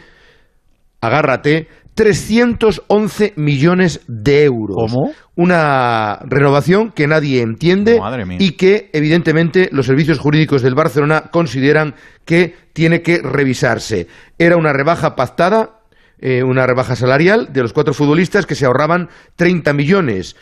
agárrate 1.01 1.69
311 2.01 3.35
millones 3.37 4.01
de 4.09 4.45
euros. 4.45 4.75
¿Cómo? 4.75 5.13
Una 5.37 6.19
renovación 6.25 6.93
que 6.93 7.07
nadie 7.07 7.43
entiende 7.43 8.01
y 8.39 8.53
que 8.53 8.89
evidentemente 8.95 9.69
los 9.71 9.85
servicios 9.85 10.19
jurídicos 10.19 10.63
del 10.63 10.75
Barcelona 10.75 11.25
consideran 11.31 11.95
que 12.25 12.55
tiene 12.73 13.03
que 13.03 13.19
revisarse. 13.19 14.07
Era 14.39 14.57
una 14.57 14.73
rebaja 14.73 15.15
pactada 15.15 15.80
eh, 16.21 16.43
una 16.43 16.67
rebaja 16.67 16.97
salarial 16.97 17.53
de 17.53 17.63
los 17.63 17.73
cuatro 17.73 17.95
futbolistas 17.95 18.47
que 18.47 18.55
se 18.55 18.67
ahorraban 18.67 19.09
30 19.37 19.73
millones, 19.73 20.37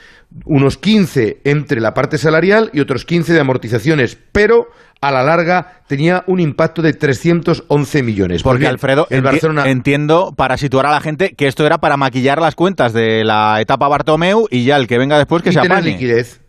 unos 0.44 0.76
15 0.76 1.40
entre 1.44 1.80
la 1.80 1.94
parte 1.94 2.18
salarial 2.18 2.70
y 2.72 2.80
otros 2.80 3.04
15 3.04 3.32
de 3.32 3.40
amortizaciones, 3.40 4.18
pero 4.32 4.68
a 5.00 5.12
la 5.12 5.22
larga 5.22 5.82
tenía 5.86 6.24
un 6.26 6.40
impacto 6.40 6.82
de 6.82 6.92
311 6.92 8.02
millones. 8.02 8.42
Porque 8.42 8.66
Alfredo, 8.66 9.06
el 9.10 9.22
Barcelona... 9.22 9.70
entiendo 9.70 10.34
para 10.36 10.56
situar 10.56 10.86
a 10.86 10.90
la 10.90 11.00
gente 11.00 11.34
que 11.34 11.46
esto 11.46 11.64
era 11.64 11.78
para 11.78 11.96
maquillar 11.96 12.40
las 12.40 12.54
cuentas 12.54 12.92
de 12.92 13.24
la 13.24 13.60
etapa 13.60 13.88
Bartomeu 13.88 14.46
y 14.50 14.64
ya 14.64 14.76
el 14.76 14.86
que 14.86 14.98
venga 14.98 15.16
después 15.16 15.42
que 15.42 15.50
y 15.50 15.52
se 15.52 15.60
tener 15.60 15.84
liquidez. 15.84 16.40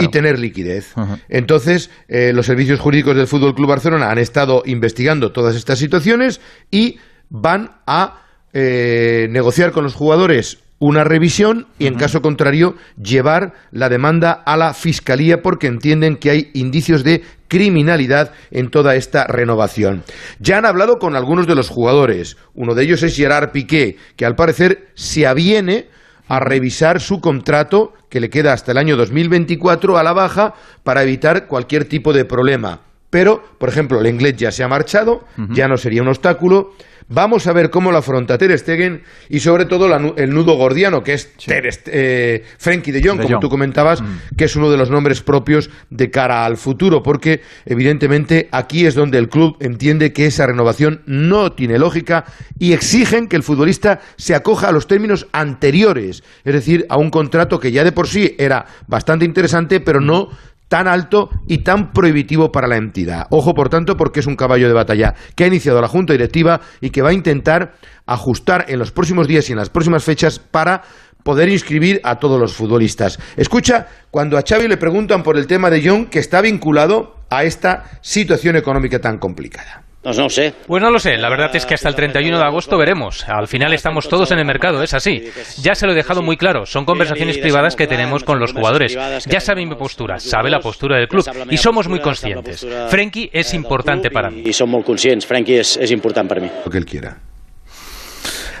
Y 0.00 0.08
tener 0.08 0.38
liquidez. 0.38 0.94
Entonces, 1.28 1.90
eh, 2.08 2.32
los 2.34 2.46
servicios 2.46 2.80
jurídicos 2.80 3.16
del 3.16 3.26
Fútbol 3.26 3.54
Club 3.54 3.68
Barcelona 3.68 4.10
han 4.10 4.18
estado 4.18 4.62
investigando 4.66 5.32
todas 5.32 5.56
estas 5.56 5.78
situaciones 5.78 6.40
y 6.70 6.98
van 7.30 7.72
a 7.86 8.22
eh, 8.52 9.28
negociar 9.30 9.72
con 9.72 9.84
los 9.84 9.94
jugadores 9.94 10.58
una 10.80 11.04
revisión 11.04 11.66
y, 11.78 11.86
en 11.86 11.94
caso 11.94 12.22
contrario, 12.22 12.74
llevar 13.00 13.52
la 13.70 13.90
demanda 13.90 14.32
a 14.32 14.56
la 14.56 14.72
Fiscalía 14.72 15.42
porque 15.42 15.66
entienden 15.66 16.16
que 16.16 16.30
hay 16.30 16.50
indicios 16.54 17.04
de 17.04 17.22
criminalidad 17.48 18.32
en 18.50 18.70
toda 18.70 18.94
esta 18.94 19.26
renovación. 19.26 20.04
Ya 20.38 20.56
han 20.56 20.64
hablado 20.64 20.98
con 20.98 21.16
algunos 21.16 21.46
de 21.46 21.54
los 21.54 21.68
jugadores. 21.68 22.38
Uno 22.54 22.74
de 22.74 22.84
ellos 22.84 23.02
es 23.02 23.14
Gerard 23.14 23.50
Piqué, 23.52 23.96
que 24.16 24.24
al 24.24 24.36
parecer 24.36 24.88
se 24.94 25.26
aviene 25.26 25.88
a 26.28 26.40
revisar 26.40 27.00
su 27.00 27.20
contrato, 27.20 27.92
que 28.08 28.20
le 28.20 28.30
queda 28.30 28.54
hasta 28.54 28.72
el 28.72 28.78
año 28.78 28.96
2024 28.96 29.98
a 29.98 30.02
la 30.02 30.14
baja, 30.14 30.54
para 30.82 31.02
evitar 31.02 31.46
cualquier 31.46 31.84
tipo 31.84 32.14
de 32.14 32.24
problema. 32.24 32.80
Pero, 33.10 33.42
por 33.58 33.68
ejemplo, 33.68 34.00
el 34.00 34.06
inglés 34.06 34.36
ya 34.36 34.52
se 34.52 34.62
ha 34.62 34.68
marchado, 34.68 35.24
ya 35.50 35.66
no 35.66 35.76
sería 35.76 36.00
un 36.00 36.08
obstáculo. 36.08 36.70
Vamos 37.12 37.48
a 37.48 37.52
ver 37.52 37.70
cómo 37.70 37.90
lo 37.90 37.98
afronta 37.98 38.38
Ter 38.38 38.56
Stegen 38.56 39.02
y 39.28 39.40
sobre 39.40 39.64
todo 39.64 39.92
el 40.16 40.30
nudo 40.30 40.54
gordiano, 40.54 41.02
que 41.02 41.14
es 41.14 41.32
Ter, 41.44 41.68
eh, 41.86 42.44
Frenkie 42.56 42.92
de 42.92 43.02
Jong, 43.02 43.20
como 43.22 43.40
tú 43.40 43.48
comentabas, 43.48 44.00
mm. 44.00 44.36
que 44.36 44.44
es 44.44 44.54
uno 44.54 44.70
de 44.70 44.76
los 44.76 44.90
nombres 44.90 45.20
propios 45.20 45.70
de 45.90 46.08
cara 46.12 46.44
al 46.44 46.56
futuro, 46.56 47.02
porque 47.02 47.40
evidentemente 47.66 48.48
aquí 48.52 48.86
es 48.86 48.94
donde 48.94 49.18
el 49.18 49.28
club 49.28 49.56
entiende 49.58 50.12
que 50.12 50.26
esa 50.26 50.46
renovación 50.46 51.02
no 51.06 51.50
tiene 51.50 51.80
lógica 51.80 52.26
y 52.60 52.74
exigen 52.74 53.26
que 53.26 53.34
el 53.34 53.42
futbolista 53.42 53.98
se 54.16 54.36
acoja 54.36 54.68
a 54.68 54.72
los 54.72 54.86
términos 54.86 55.26
anteriores, 55.32 56.22
es 56.44 56.54
decir, 56.54 56.86
a 56.88 56.96
un 56.96 57.10
contrato 57.10 57.58
que 57.58 57.72
ya 57.72 57.82
de 57.82 57.90
por 57.90 58.06
sí 58.06 58.36
era 58.38 58.66
bastante 58.86 59.24
interesante, 59.24 59.80
pero 59.80 60.00
no 60.00 60.28
tan 60.70 60.86
alto 60.86 61.30
y 61.48 61.58
tan 61.58 61.92
prohibitivo 61.92 62.52
para 62.52 62.68
la 62.68 62.76
entidad. 62.76 63.26
Ojo, 63.30 63.54
por 63.54 63.68
tanto, 63.68 63.96
porque 63.96 64.20
es 64.20 64.26
un 64.28 64.36
caballo 64.36 64.68
de 64.68 64.72
batalla 64.72 65.14
que 65.34 65.42
ha 65.42 65.48
iniciado 65.48 65.80
la 65.80 65.88
Junta 65.88 66.12
Directiva 66.12 66.60
y 66.80 66.90
que 66.90 67.02
va 67.02 67.10
a 67.10 67.12
intentar 67.12 67.74
ajustar 68.06 68.66
en 68.68 68.78
los 68.78 68.92
próximos 68.92 69.26
días 69.26 69.48
y 69.48 69.52
en 69.52 69.58
las 69.58 69.68
próximas 69.68 70.04
fechas 70.04 70.38
para 70.38 70.82
poder 71.24 71.48
inscribir 71.48 72.00
a 72.04 72.20
todos 72.20 72.40
los 72.40 72.54
futbolistas. 72.54 73.18
Escucha 73.36 73.88
cuando 74.12 74.38
a 74.38 74.44
Xavi 74.48 74.68
le 74.68 74.76
preguntan 74.76 75.24
por 75.24 75.36
el 75.36 75.48
tema 75.48 75.70
de 75.70 75.82
John 75.84 76.06
que 76.06 76.20
está 76.20 76.40
vinculado 76.40 77.16
a 77.30 77.42
esta 77.42 77.98
situación 78.00 78.54
económica 78.54 79.00
tan 79.00 79.18
complicada. 79.18 79.89
Pues 80.02 80.16
no 80.16 80.30
sé. 80.30 80.54
Pues 80.66 80.82
no 80.82 80.90
lo 80.90 80.98
sé. 80.98 81.18
La 81.18 81.28
verdad 81.28 81.54
es 81.54 81.66
que 81.66 81.74
hasta 81.74 81.88
el 81.88 81.94
31 81.94 82.38
de 82.38 82.44
agosto 82.44 82.78
veremos. 82.78 83.28
Al 83.28 83.46
final 83.48 83.74
estamos 83.74 84.08
todos 84.08 84.30
en 84.30 84.38
el 84.38 84.46
mercado, 84.46 84.82
es 84.82 84.94
así. 84.94 85.24
Ya 85.60 85.74
se 85.74 85.86
lo 85.86 85.92
he 85.92 85.94
dejado 85.94 86.22
muy 86.22 86.38
claro. 86.38 86.64
Son 86.64 86.86
conversaciones 86.86 87.36
privadas 87.38 87.76
que 87.76 87.86
tenemos 87.86 88.24
con 88.24 88.38
los 88.38 88.52
jugadores. 88.52 88.96
Ya 89.26 89.40
sabe 89.40 89.66
mi 89.66 89.74
postura, 89.74 90.18
sabe 90.18 90.48
la 90.50 90.60
postura 90.60 90.96
del 90.96 91.08
club 91.08 91.24
y 91.50 91.58
somos 91.58 91.86
muy 91.86 92.00
conscientes. 92.00 92.66
Frenkie 92.88 93.28
es 93.32 93.52
importante 93.52 94.10
para 94.10 94.30
mí. 94.30 94.42
Y 94.44 94.52
somos 94.54 94.76
muy 94.76 94.84
conscientes. 94.84 95.26
Frenkie 95.26 95.58
es, 95.58 95.90
importante 95.90 96.28
para 96.34 96.40
mí. 96.40 96.50
Lo 96.64 96.70
que 96.70 96.78
él 96.78 96.86
quiera. 96.86 97.18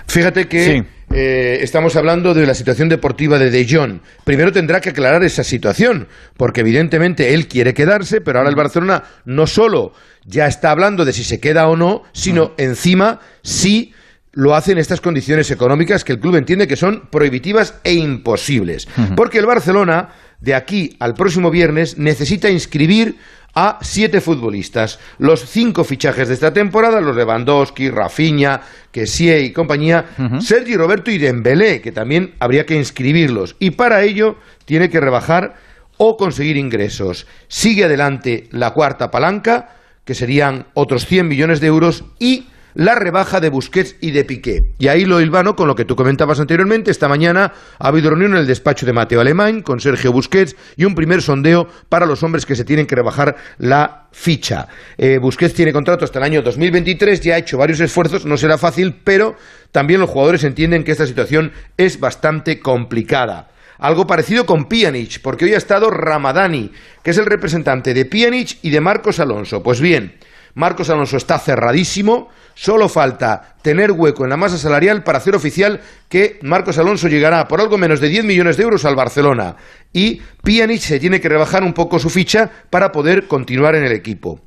Fíjate 0.06 0.46
que 0.46 0.84
eh, 1.12 1.58
estamos 1.62 1.96
hablando 1.96 2.34
de 2.34 2.46
la 2.46 2.54
situación 2.54 2.88
deportiva 2.88 3.38
de 3.38 3.50
De 3.50 3.66
Jong. 3.68 4.00
Primero 4.24 4.52
tendrá 4.52 4.80
que 4.80 4.90
aclarar 4.90 5.24
esa 5.24 5.42
situación, 5.42 6.06
porque 6.36 6.60
evidentemente 6.60 7.34
él 7.34 7.48
quiere 7.48 7.74
quedarse, 7.74 8.20
pero 8.20 8.38
ahora 8.38 8.50
el 8.50 8.56
Barcelona 8.56 9.02
no 9.24 9.46
solo 9.46 9.92
ya 10.24 10.46
está 10.46 10.70
hablando 10.70 11.04
de 11.04 11.12
si 11.12 11.24
se 11.24 11.40
queda 11.40 11.68
o 11.68 11.76
no, 11.76 12.04
sino 12.12 12.52
encima 12.58 13.20
si 13.42 13.92
lo 14.32 14.54
hace 14.54 14.72
en 14.72 14.78
estas 14.78 15.00
condiciones 15.00 15.50
económicas 15.50 16.04
que 16.04 16.12
el 16.12 16.20
club 16.20 16.36
entiende 16.36 16.68
que 16.68 16.76
son 16.76 17.08
prohibitivas 17.10 17.74
e 17.82 17.94
imposibles. 17.94 18.88
Porque 19.16 19.38
el 19.38 19.46
Barcelona, 19.46 20.10
de 20.40 20.54
aquí 20.54 20.96
al 21.00 21.14
próximo 21.14 21.50
viernes, 21.50 21.98
necesita 21.98 22.48
inscribir 22.48 23.16
a 23.54 23.78
siete 23.82 24.20
futbolistas. 24.20 25.00
Los 25.18 25.44
cinco 25.44 25.82
fichajes 25.82 26.28
de 26.28 26.34
esta 26.34 26.52
temporada, 26.52 27.00
los 27.00 27.16
Lewandowski, 27.16 27.90
Rafinha, 27.90 28.60
Kessie 28.92 29.40
y 29.40 29.52
compañía, 29.52 30.06
Sergi 30.40 30.76
Roberto 30.76 31.10
y 31.10 31.18
Dembélé, 31.18 31.80
que 31.80 31.92
también 31.92 32.34
habría 32.38 32.66
que 32.66 32.76
inscribirlos. 32.76 33.56
Y 33.58 33.70
para 33.70 34.02
ello 34.02 34.36
tiene 34.64 34.88
que 34.88 35.00
rebajar 35.00 35.56
o 35.96 36.16
conseguir 36.16 36.56
ingresos. 36.56 37.26
Sigue 37.48 37.84
adelante 37.84 38.48
la 38.52 38.70
cuarta 38.70 39.10
palanca, 39.10 39.76
que 40.04 40.14
serían 40.14 40.66
otros 40.74 41.06
100 41.06 41.28
millones 41.28 41.60
de 41.60 41.66
euros, 41.66 42.04
y 42.18 42.46
la 42.74 42.94
rebaja 42.94 43.40
de 43.40 43.48
Busquets 43.48 43.96
y 44.00 44.10
de 44.10 44.24
Piqué. 44.24 44.74
Y 44.78 44.88
ahí 44.88 45.04
lo 45.04 45.20
hilvano 45.20 45.56
con 45.56 45.68
lo 45.68 45.74
que 45.74 45.84
tú 45.84 45.96
comentabas 45.96 46.40
anteriormente. 46.40 46.90
Esta 46.90 47.08
mañana 47.08 47.52
ha 47.78 47.88
habido 47.88 48.10
reunión 48.10 48.32
en 48.32 48.38
el 48.38 48.46
despacho 48.46 48.86
de 48.86 48.92
Mateo 48.92 49.20
Alemán 49.20 49.62
con 49.62 49.80
Sergio 49.80 50.12
Busquets 50.12 50.56
y 50.76 50.84
un 50.84 50.94
primer 50.94 51.22
sondeo 51.22 51.68
para 51.88 52.06
los 52.06 52.22
hombres 52.22 52.46
que 52.46 52.56
se 52.56 52.64
tienen 52.64 52.86
que 52.86 52.96
rebajar 52.96 53.36
la 53.58 54.08
ficha. 54.12 54.68
Eh, 54.98 55.18
Busquets 55.18 55.54
tiene 55.54 55.72
contrato 55.72 56.04
hasta 56.04 56.18
el 56.18 56.24
año 56.24 56.42
2023, 56.42 57.20
ya 57.20 57.34
ha 57.34 57.38
hecho 57.38 57.58
varios 57.58 57.80
esfuerzos, 57.80 58.24
no 58.26 58.36
será 58.36 58.58
fácil, 58.58 59.00
pero 59.04 59.36
también 59.72 60.00
los 60.00 60.10
jugadores 60.10 60.44
entienden 60.44 60.84
que 60.84 60.92
esta 60.92 61.06
situación 61.06 61.52
es 61.76 62.00
bastante 62.00 62.60
complicada. 62.60 63.50
Algo 63.78 64.06
parecido 64.06 64.44
con 64.44 64.66
Pjanic, 64.66 65.22
porque 65.22 65.46
hoy 65.46 65.54
ha 65.54 65.58
estado 65.58 65.90
Ramadani, 65.90 66.70
que 67.02 67.12
es 67.12 67.18
el 67.18 67.24
representante 67.24 67.94
de 67.94 68.04
Pjanic 68.04 68.58
y 68.60 68.70
de 68.70 68.80
Marcos 68.80 69.20
Alonso. 69.20 69.62
Pues 69.62 69.80
bien, 69.80 70.18
Marcos 70.54 70.90
Alonso 70.90 71.16
está 71.16 71.38
cerradísimo, 71.38 72.28
solo 72.54 72.88
falta 72.88 73.54
tener 73.62 73.92
hueco 73.92 74.24
en 74.24 74.30
la 74.30 74.36
masa 74.36 74.58
salarial 74.58 75.02
para 75.02 75.18
hacer 75.18 75.34
oficial 75.34 75.80
que 76.08 76.38
Marcos 76.42 76.78
Alonso 76.78 77.08
llegará 77.08 77.46
por 77.46 77.60
algo 77.60 77.78
menos 77.78 78.00
de 78.00 78.08
10 78.08 78.24
millones 78.24 78.56
de 78.56 78.62
euros 78.62 78.84
al 78.84 78.96
Barcelona 78.96 79.56
y 79.92 80.20
Pjanic 80.42 80.80
se 80.80 81.00
tiene 81.00 81.20
que 81.20 81.28
rebajar 81.28 81.62
un 81.62 81.72
poco 81.72 81.98
su 81.98 82.10
ficha 82.10 82.50
para 82.70 82.92
poder 82.92 83.26
continuar 83.26 83.74
en 83.74 83.84
el 83.84 83.92
equipo. 83.92 84.40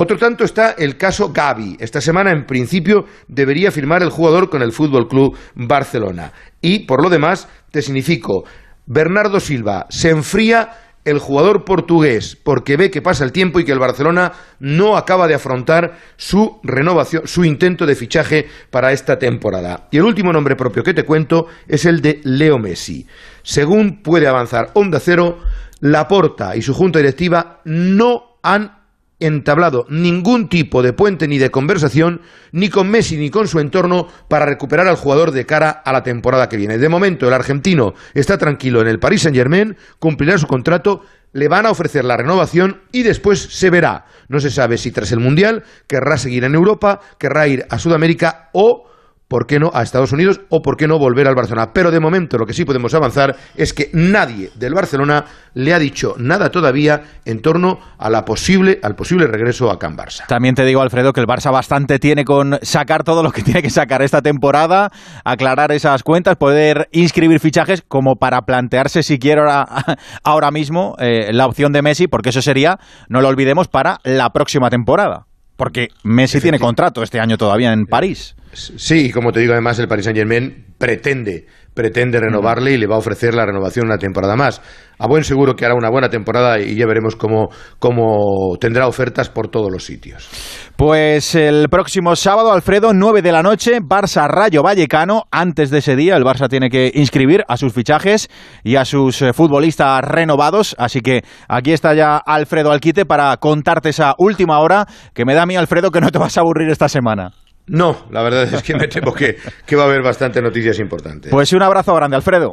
Otro 0.00 0.16
tanto 0.16 0.44
está 0.44 0.76
el 0.78 0.96
caso 0.96 1.32
Gavi. 1.32 1.76
Esta 1.80 2.00
semana, 2.00 2.30
en 2.30 2.46
principio, 2.46 3.06
debería 3.26 3.72
firmar 3.72 4.00
el 4.00 4.10
jugador 4.10 4.48
con 4.48 4.62
el 4.62 4.70
Fútbol 4.70 5.08
Club 5.08 5.36
Barcelona. 5.56 6.32
Y, 6.60 6.86
por 6.86 7.02
lo 7.02 7.10
demás, 7.10 7.48
te 7.72 7.82
significo, 7.82 8.44
Bernardo 8.86 9.40
Silva 9.40 9.86
se 9.90 10.10
enfría 10.10 10.70
el 11.10 11.18
jugador 11.18 11.64
portugués 11.64 12.36
porque 12.42 12.76
ve 12.76 12.90
que 12.90 13.02
pasa 13.02 13.24
el 13.24 13.32
tiempo 13.32 13.60
y 13.60 13.64
que 13.64 13.72
el 13.72 13.78
Barcelona 13.78 14.32
no 14.58 14.96
acaba 14.96 15.28
de 15.28 15.34
afrontar 15.34 15.98
su 16.16 16.58
renovación, 16.62 17.26
su 17.26 17.44
intento 17.44 17.86
de 17.86 17.94
fichaje 17.94 18.48
para 18.70 18.92
esta 18.92 19.18
temporada. 19.18 19.88
Y 19.90 19.98
el 19.98 20.04
último 20.04 20.32
nombre 20.32 20.56
propio 20.56 20.82
que 20.82 20.94
te 20.94 21.04
cuento 21.04 21.46
es 21.66 21.84
el 21.84 22.00
de 22.00 22.20
Leo 22.24 22.58
Messi. 22.58 23.06
Según 23.42 24.02
puede 24.02 24.26
avanzar 24.26 24.70
Onda 24.74 25.00
Cero, 25.00 25.38
Laporta 25.80 26.56
y 26.56 26.62
su 26.62 26.74
junta 26.74 26.98
directiva 26.98 27.60
no 27.64 28.38
han 28.42 28.77
entablado 29.20 29.86
ningún 29.88 30.48
tipo 30.48 30.82
de 30.82 30.92
puente 30.92 31.28
ni 31.28 31.38
de 31.38 31.50
conversación, 31.50 32.20
ni 32.52 32.68
con 32.68 32.90
Messi 32.90 33.16
ni 33.16 33.30
con 33.30 33.48
su 33.48 33.60
entorno, 33.60 34.08
para 34.28 34.46
recuperar 34.46 34.86
al 34.86 34.96
jugador 34.96 35.32
de 35.32 35.46
cara 35.46 35.70
a 35.70 35.92
la 35.92 36.02
temporada 36.02 36.48
que 36.48 36.56
viene. 36.56 36.78
De 36.78 36.88
momento, 36.88 37.26
el 37.26 37.34
argentino 37.34 37.94
está 38.14 38.38
tranquilo 38.38 38.80
en 38.80 38.88
el 38.88 38.98
Paris 38.98 39.22
Saint-Germain, 39.22 39.76
cumplirá 39.98 40.38
su 40.38 40.46
contrato, 40.46 41.02
le 41.32 41.48
van 41.48 41.66
a 41.66 41.70
ofrecer 41.70 42.04
la 42.04 42.16
renovación 42.16 42.82
y 42.92 43.02
después 43.02 43.40
se 43.40 43.70
verá. 43.70 44.06
No 44.28 44.40
se 44.40 44.50
sabe 44.50 44.78
si 44.78 44.92
tras 44.92 45.12
el 45.12 45.20
Mundial 45.20 45.64
querrá 45.86 46.16
seguir 46.16 46.44
en 46.44 46.54
Europa, 46.54 47.00
querrá 47.18 47.48
ir 47.48 47.66
a 47.70 47.78
Sudamérica 47.78 48.50
o 48.52 48.87
¿por 49.28 49.46
qué 49.46 49.58
no 49.58 49.70
a 49.72 49.82
Estados 49.82 50.12
Unidos 50.12 50.40
o 50.48 50.62
por 50.62 50.76
qué 50.76 50.88
no 50.88 50.98
volver 50.98 51.28
al 51.28 51.34
Barcelona? 51.34 51.72
Pero 51.72 51.90
de 51.90 52.00
momento 52.00 52.38
lo 52.38 52.46
que 52.46 52.54
sí 52.54 52.64
podemos 52.64 52.94
avanzar 52.94 53.36
es 53.54 53.72
que 53.72 53.90
nadie 53.92 54.50
del 54.56 54.74
Barcelona 54.74 55.24
le 55.54 55.74
ha 55.74 55.78
dicho 55.78 56.14
nada 56.18 56.50
todavía 56.50 57.02
en 57.24 57.42
torno 57.42 57.78
a 57.98 58.10
la 58.10 58.24
posible, 58.24 58.80
al 58.82 58.94
posible 58.94 59.26
regreso 59.26 59.70
a 59.70 59.78
Can 59.78 59.96
Barça. 59.96 60.26
También 60.26 60.54
te 60.54 60.64
digo, 60.64 60.80
Alfredo, 60.80 61.12
que 61.12 61.20
el 61.20 61.26
Barça 61.26 61.52
bastante 61.52 61.98
tiene 61.98 62.24
con 62.24 62.58
sacar 62.62 63.04
todo 63.04 63.22
lo 63.22 63.30
que 63.30 63.42
tiene 63.42 63.62
que 63.62 63.70
sacar 63.70 64.02
esta 64.02 64.22
temporada, 64.22 64.90
aclarar 65.24 65.72
esas 65.72 66.02
cuentas, 66.02 66.36
poder 66.36 66.88
inscribir 66.92 67.40
fichajes 67.40 67.82
como 67.86 68.16
para 68.16 68.42
plantearse 68.42 69.02
si 69.02 69.18
quiere 69.18 69.38
ahora, 70.24 70.50
mismo 70.50 70.94
eh, 70.98 71.32
la 71.32 71.46
opción 71.46 71.72
de 71.72 71.82
Messi, 71.82 72.06
porque 72.08 72.30
eso 72.30 72.40
sería, 72.40 72.78
no 73.08 73.20
lo 73.20 73.28
olvidemos, 73.28 73.68
para 73.68 73.98
la 74.04 74.30
próxima 74.30 74.70
temporada. 74.70 75.26
Porque 75.56 75.88
Messi 76.04 76.40
tiene 76.40 76.58
contrato 76.58 77.02
este 77.02 77.20
año 77.20 77.36
todavía 77.36 77.72
en 77.72 77.86
París. 77.86 78.36
Sí, 78.76 79.10
como 79.10 79.32
te 79.32 79.40
digo, 79.40 79.52
además 79.52 79.78
el 79.78 79.88
Paris 79.88 80.04
Saint 80.04 80.18
Germain 80.18 80.66
pretende 80.78 81.46
pretende 81.78 82.18
renovarle 82.18 82.72
y 82.72 82.76
le 82.76 82.88
va 82.88 82.96
a 82.96 82.98
ofrecer 82.98 83.34
la 83.34 83.46
renovación 83.46 83.86
una 83.86 83.98
temporada 83.98 84.34
más. 84.34 84.60
A 84.98 85.06
buen 85.06 85.22
seguro 85.22 85.54
que 85.54 85.64
hará 85.64 85.76
una 85.76 85.88
buena 85.88 86.08
temporada 86.08 86.58
y 86.58 86.74
ya 86.74 86.86
veremos 86.86 87.14
cómo, 87.14 87.50
cómo 87.78 88.56
tendrá 88.60 88.88
ofertas 88.88 89.28
por 89.30 89.46
todos 89.46 89.70
los 89.70 89.84
sitios. 89.84 90.28
Pues 90.76 91.36
el 91.36 91.68
próximo 91.68 92.16
sábado, 92.16 92.52
Alfredo, 92.52 92.92
9 92.94 93.22
de 93.22 93.30
la 93.30 93.44
noche, 93.44 93.78
Barça 93.80 94.26
Rayo 94.26 94.64
Vallecano. 94.64 95.26
Antes 95.30 95.70
de 95.70 95.78
ese 95.78 95.94
día, 95.94 96.16
el 96.16 96.24
Barça 96.24 96.48
tiene 96.48 96.68
que 96.68 96.90
inscribir 96.92 97.44
a 97.46 97.56
sus 97.56 97.72
fichajes 97.72 98.28
y 98.64 98.74
a 98.74 98.84
sus 98.84 99.22
eh, 99.22 99.32
futbolistas 99.32 100.02
renovados. 100.02 100.74
Así 100.80 101.00
que 101.00 101.22
aquí 101.46 101.72
está 101.72 101.94
ya 101.94 102.16
Alfredo 102.16 102.72
Alquite 102.72 103.06
para 103.06 103.36
contarte 103.36 103.90
esa 103.90 104.16
última 104.18 104.58
hora 104.58 104.84
que 105.14 105.24
me 105.24 105.34
da 105.34 105.42
a 105.42 105.46
mí, 105.46 105.54
Alfredo, 105.54 105.92
que 105.92 106.00
no 106.00 106.10
te 106.10 106.18
vas 106.18 106.36
a 106.36 106.40
aburrir 106.40 106.70
esta 106.70 106.88
semana. 106.88 107.30
No, 107.68 108.06
la 108.10 108.22
verdad 108.22 108.42
es 108.52 108.62
que 108.62 108.74
me 108.74 108.88
temo 108.88 109.12
que, 109.12 109.36
que 109.66 109.76
va 109.76 109.82
a 109.82 109.86
haber 109.86 110.02
bastantes 110.02 110.42
noticias 110.42 110.78
importantes. 110.78 111.30
Pues 111.30 111.52
un 111.52 111.62
abrazo 111.62 111.94
grande, 111.94 112.16
Alfredo. 112.16 112.52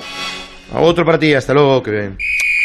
A 0.74 0.80
otro 0.80 1.06
para 1.06 1.20
ti, 1.20 1.34
hasta 1.34 1.54
luego, 1.54 1.82
que 1.82 1.92
bien. 1.92 2.18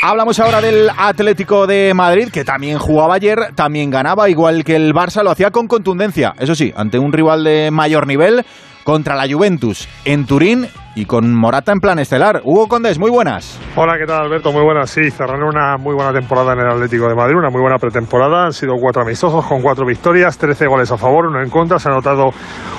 Hablamos 0.02 0.40
ahora 0.40 0.62
del 0.62 0.88
Atlético 0.97 1.66
de 1.66 1.92
Madrid, 1.95 2.30
que 2.33 2.42
también 2.42 2.78
jugaba 2.78 3.14
ayer, 3.14 3.52
también 3.54 3.90
ganaba, 3.90 4.30
igual 4.30 4.64
que 4.64 4.75
el 4.75 4.95
Barça, 4.95 5.23
lo 5.23 5.30
hacía 5.30 5.50
con 5.50 5.69
contundencia. 5.69 6.35
Eso 6.38 6.54
sí, 6.54 6.73
ante 6.75 6.99
un 6.99 7.12
rival 7.12 7.45
de 7.45 7.71
mayor 7.71 8.07
nivel, 8.07 8.42
contra 8.83 9.14
la 9.14 9.30
Juventus 9.30 9.87
en 10.07 10.25
Turín 10.25 10.66
y 10.94 11.04
con 11.04 11.32
Morata 11.35 11.73
en 11.73 11.78
plan 11.78 11.99
estelar. 11.99 12.40
Hugo 12.44 12.66
Condés, 12.66 12.99
muy 12.99 13.11
buenas. 13.11 13.61
Hola, 13.76 13.97
¿qué 13.99 14.06
tal 14.06 14.23
Alberto? 14.23 14.52
Muy 14.52 14.62
buenas. 14.62 14.90
Sí, 14.90 15.11
cerraron 15.11 15.44
una 15.44 15.76
muy 15.76 15.94
buena 15.94 16.12
temporada 16.12 16.52
en 16.52 16.61
el 16.61 16.68
Atlético 16.68 17.09
de 17.09 17.14
Madrid, 17.14 17.37
una 17.37 17.50
muy 17.50 17.61
buena 17.61 17.78
pretemporada. 17.78 18.47
Han 18.47 18.52
sido 18.52 18.75
cuatro 18.80 19.02
amistosos 19.02 19.47
con 19.47 19.62
cuatro 19.62 19.87
victorias, 19.87 20.37
13 20.37 20.66
goles 20.66 20.90
a 20.90 20.97
favor, 20.97 21.26
uno 21.26 21.40
en 21.40 21.49
contra. 21.49 21.78
Se 21.78 21.88
ha 21.88 21.92
notado 21.92 22.30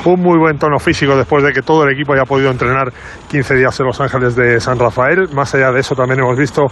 un 0.06 0.20
muy 0.20 0.38
buen 0.38 0.58
tono 0.58 0.78
físico 0.80 1.16
después 1.16 1.44
de 1.44 1.54
que 1.54 1.62
todo 1.62 1.86
el 1.86 1.94
equipo 1.94 2.14
haya 2.14 2.26
podido 2.26 2.52
entrenar 2.52 2.92
15 3.30 3.56
días 3.56 3.80
en 3.80 3.86
Los 3.86 4.02
Ángeles 4.02 4.36
de 4.36 4.60
San 4.60 4.78
Rafael. 4.78 5.30
Más 5.34 5.56
allá 5.56 5.72
de 5.72 5.80
eso, 5.80 5.96
también 5.96 6.20
hemos 6.20 6.38
visto 6.38 6.68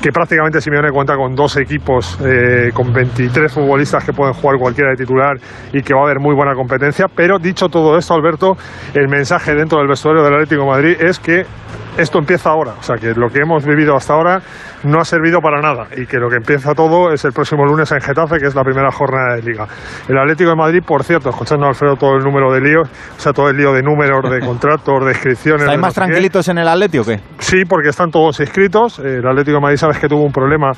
que 0.00 0.10
prácticamente 0.10 0.60
Simeone 0.60 0.90
cuenta 0.90 1.16
con 1.16 1.34
dos 1.34 1.56
equipos 1.58 2.18
eh, 2.24 2.70
con 2.72 2.92
23 2.92 3.52
futbolistas 3.52 4.04
que 4.04 4.12
pueden 4.12 4.32
jugar 4.32 4.58
cualquiera 4.58 4.90
de 4.90 4.96
titular 4.96 5.36
y 5.72 5.82
que 5.82 5.92
va 5.92 6.00
a 6.00 6.04
haber 6.04 6.18
muy 6.18 6.34
buena 6.34 6.54
competencia. 6.54 7.06
Pero 7.14 7.38
dicho 7.38 7.68
todo 7.68 7.98
esto, 7.98 8.14
Alberto, 8.14 8.56
el 8.94 9.08
mensaje 9.08 9.54
dentro 9.54 9.78
del 9.78 9.88
vestuario 9.88 10.22
del 10.22 10.32
Atlético 10.32 10.62
de 10.62 10.68
Madrid 10.68 10.77
es 10.86 11.18
que 11.18 11.46
esto 11.96 12.18
empieza 12.18 12.50
ahora. 12.50 12.74
O 12.78 12.82
sea, 12.82 12.96
que 12.96 13.14
lo 13.14 13.28
que 13.28 13.40
hemos 13.40 13.64
vivido 13.64 13.96
hasta 13.96 14.14
ahora 14.14 14.40
no 14.84 15.00
ha 15.00 15.04
servido 15.04 15.40
para 15.40 15.60
nada 15.60 15.88
y 15.96 16.06
que 16.06 16.18
lo 16.18 16.28
que 16.28 16.36
empieza 16.36 16.74
todo 16.74 17.12
es 17.12 17.24
el 17.24 17.32
próximo 17.32 17.64
lunes 17.64 17.90
en 17.92 18.00
Getafe, 18.00 18.38
que 18.38 18.46
es 18.46 18.54
la 18.54 18.62
primera 18.62 18.90
jornada 18.90 19.36
de 19.36 19.42
liga. 19.42 19.66
El 20.08 20.18
Atlético 20.18 20.50
de 20.50 20.56
Madrid, 20.56 20.82
por 20.86 21.02
cierto, 21.02 21.30
escuchando 21.30 21.66
a 21.66 21.70
Alfredo 21.70 21.96
todo 21.96 22.16
el 22.16 22.22
número 22.24 22.52
de 22.52 22.60
líos, 22.60 22.88
o 22.88 23.20
sea, 23.20 23.32
todo 23.32 23.48
el 23.48 23.56
lío 23.56 23.72
de 23.72 23.82
números, 23.82 24.30
de 24.30 24.40
contratos, 24.46 25.04
de 25.04 25.10
inscripciones. 25.10 25.62
¿Estáis 25.62 25.80
más 25.80 25.94
tranquilitos 25.94 26.48
en 26.48 26.58
el 26.58 26.68
Atlético 26.68 27.02
o 27.02 27.06
qué? 27.06 27.20
Sí, 27.38 27.64
porque 27.68 27.88
están 27.88 28.10
todos 28.10 28.38
inscritos. 28.40 28.98
El 28.98 29.26
Atlético 29.26 29.56
de 29.56 29.62
Madrid, 29.62 29.76
sabes 29.76 29.98
que 29.98 30.08
tuvo 30.08 30.24
un 30.24 30.32
problema 30.32 30.72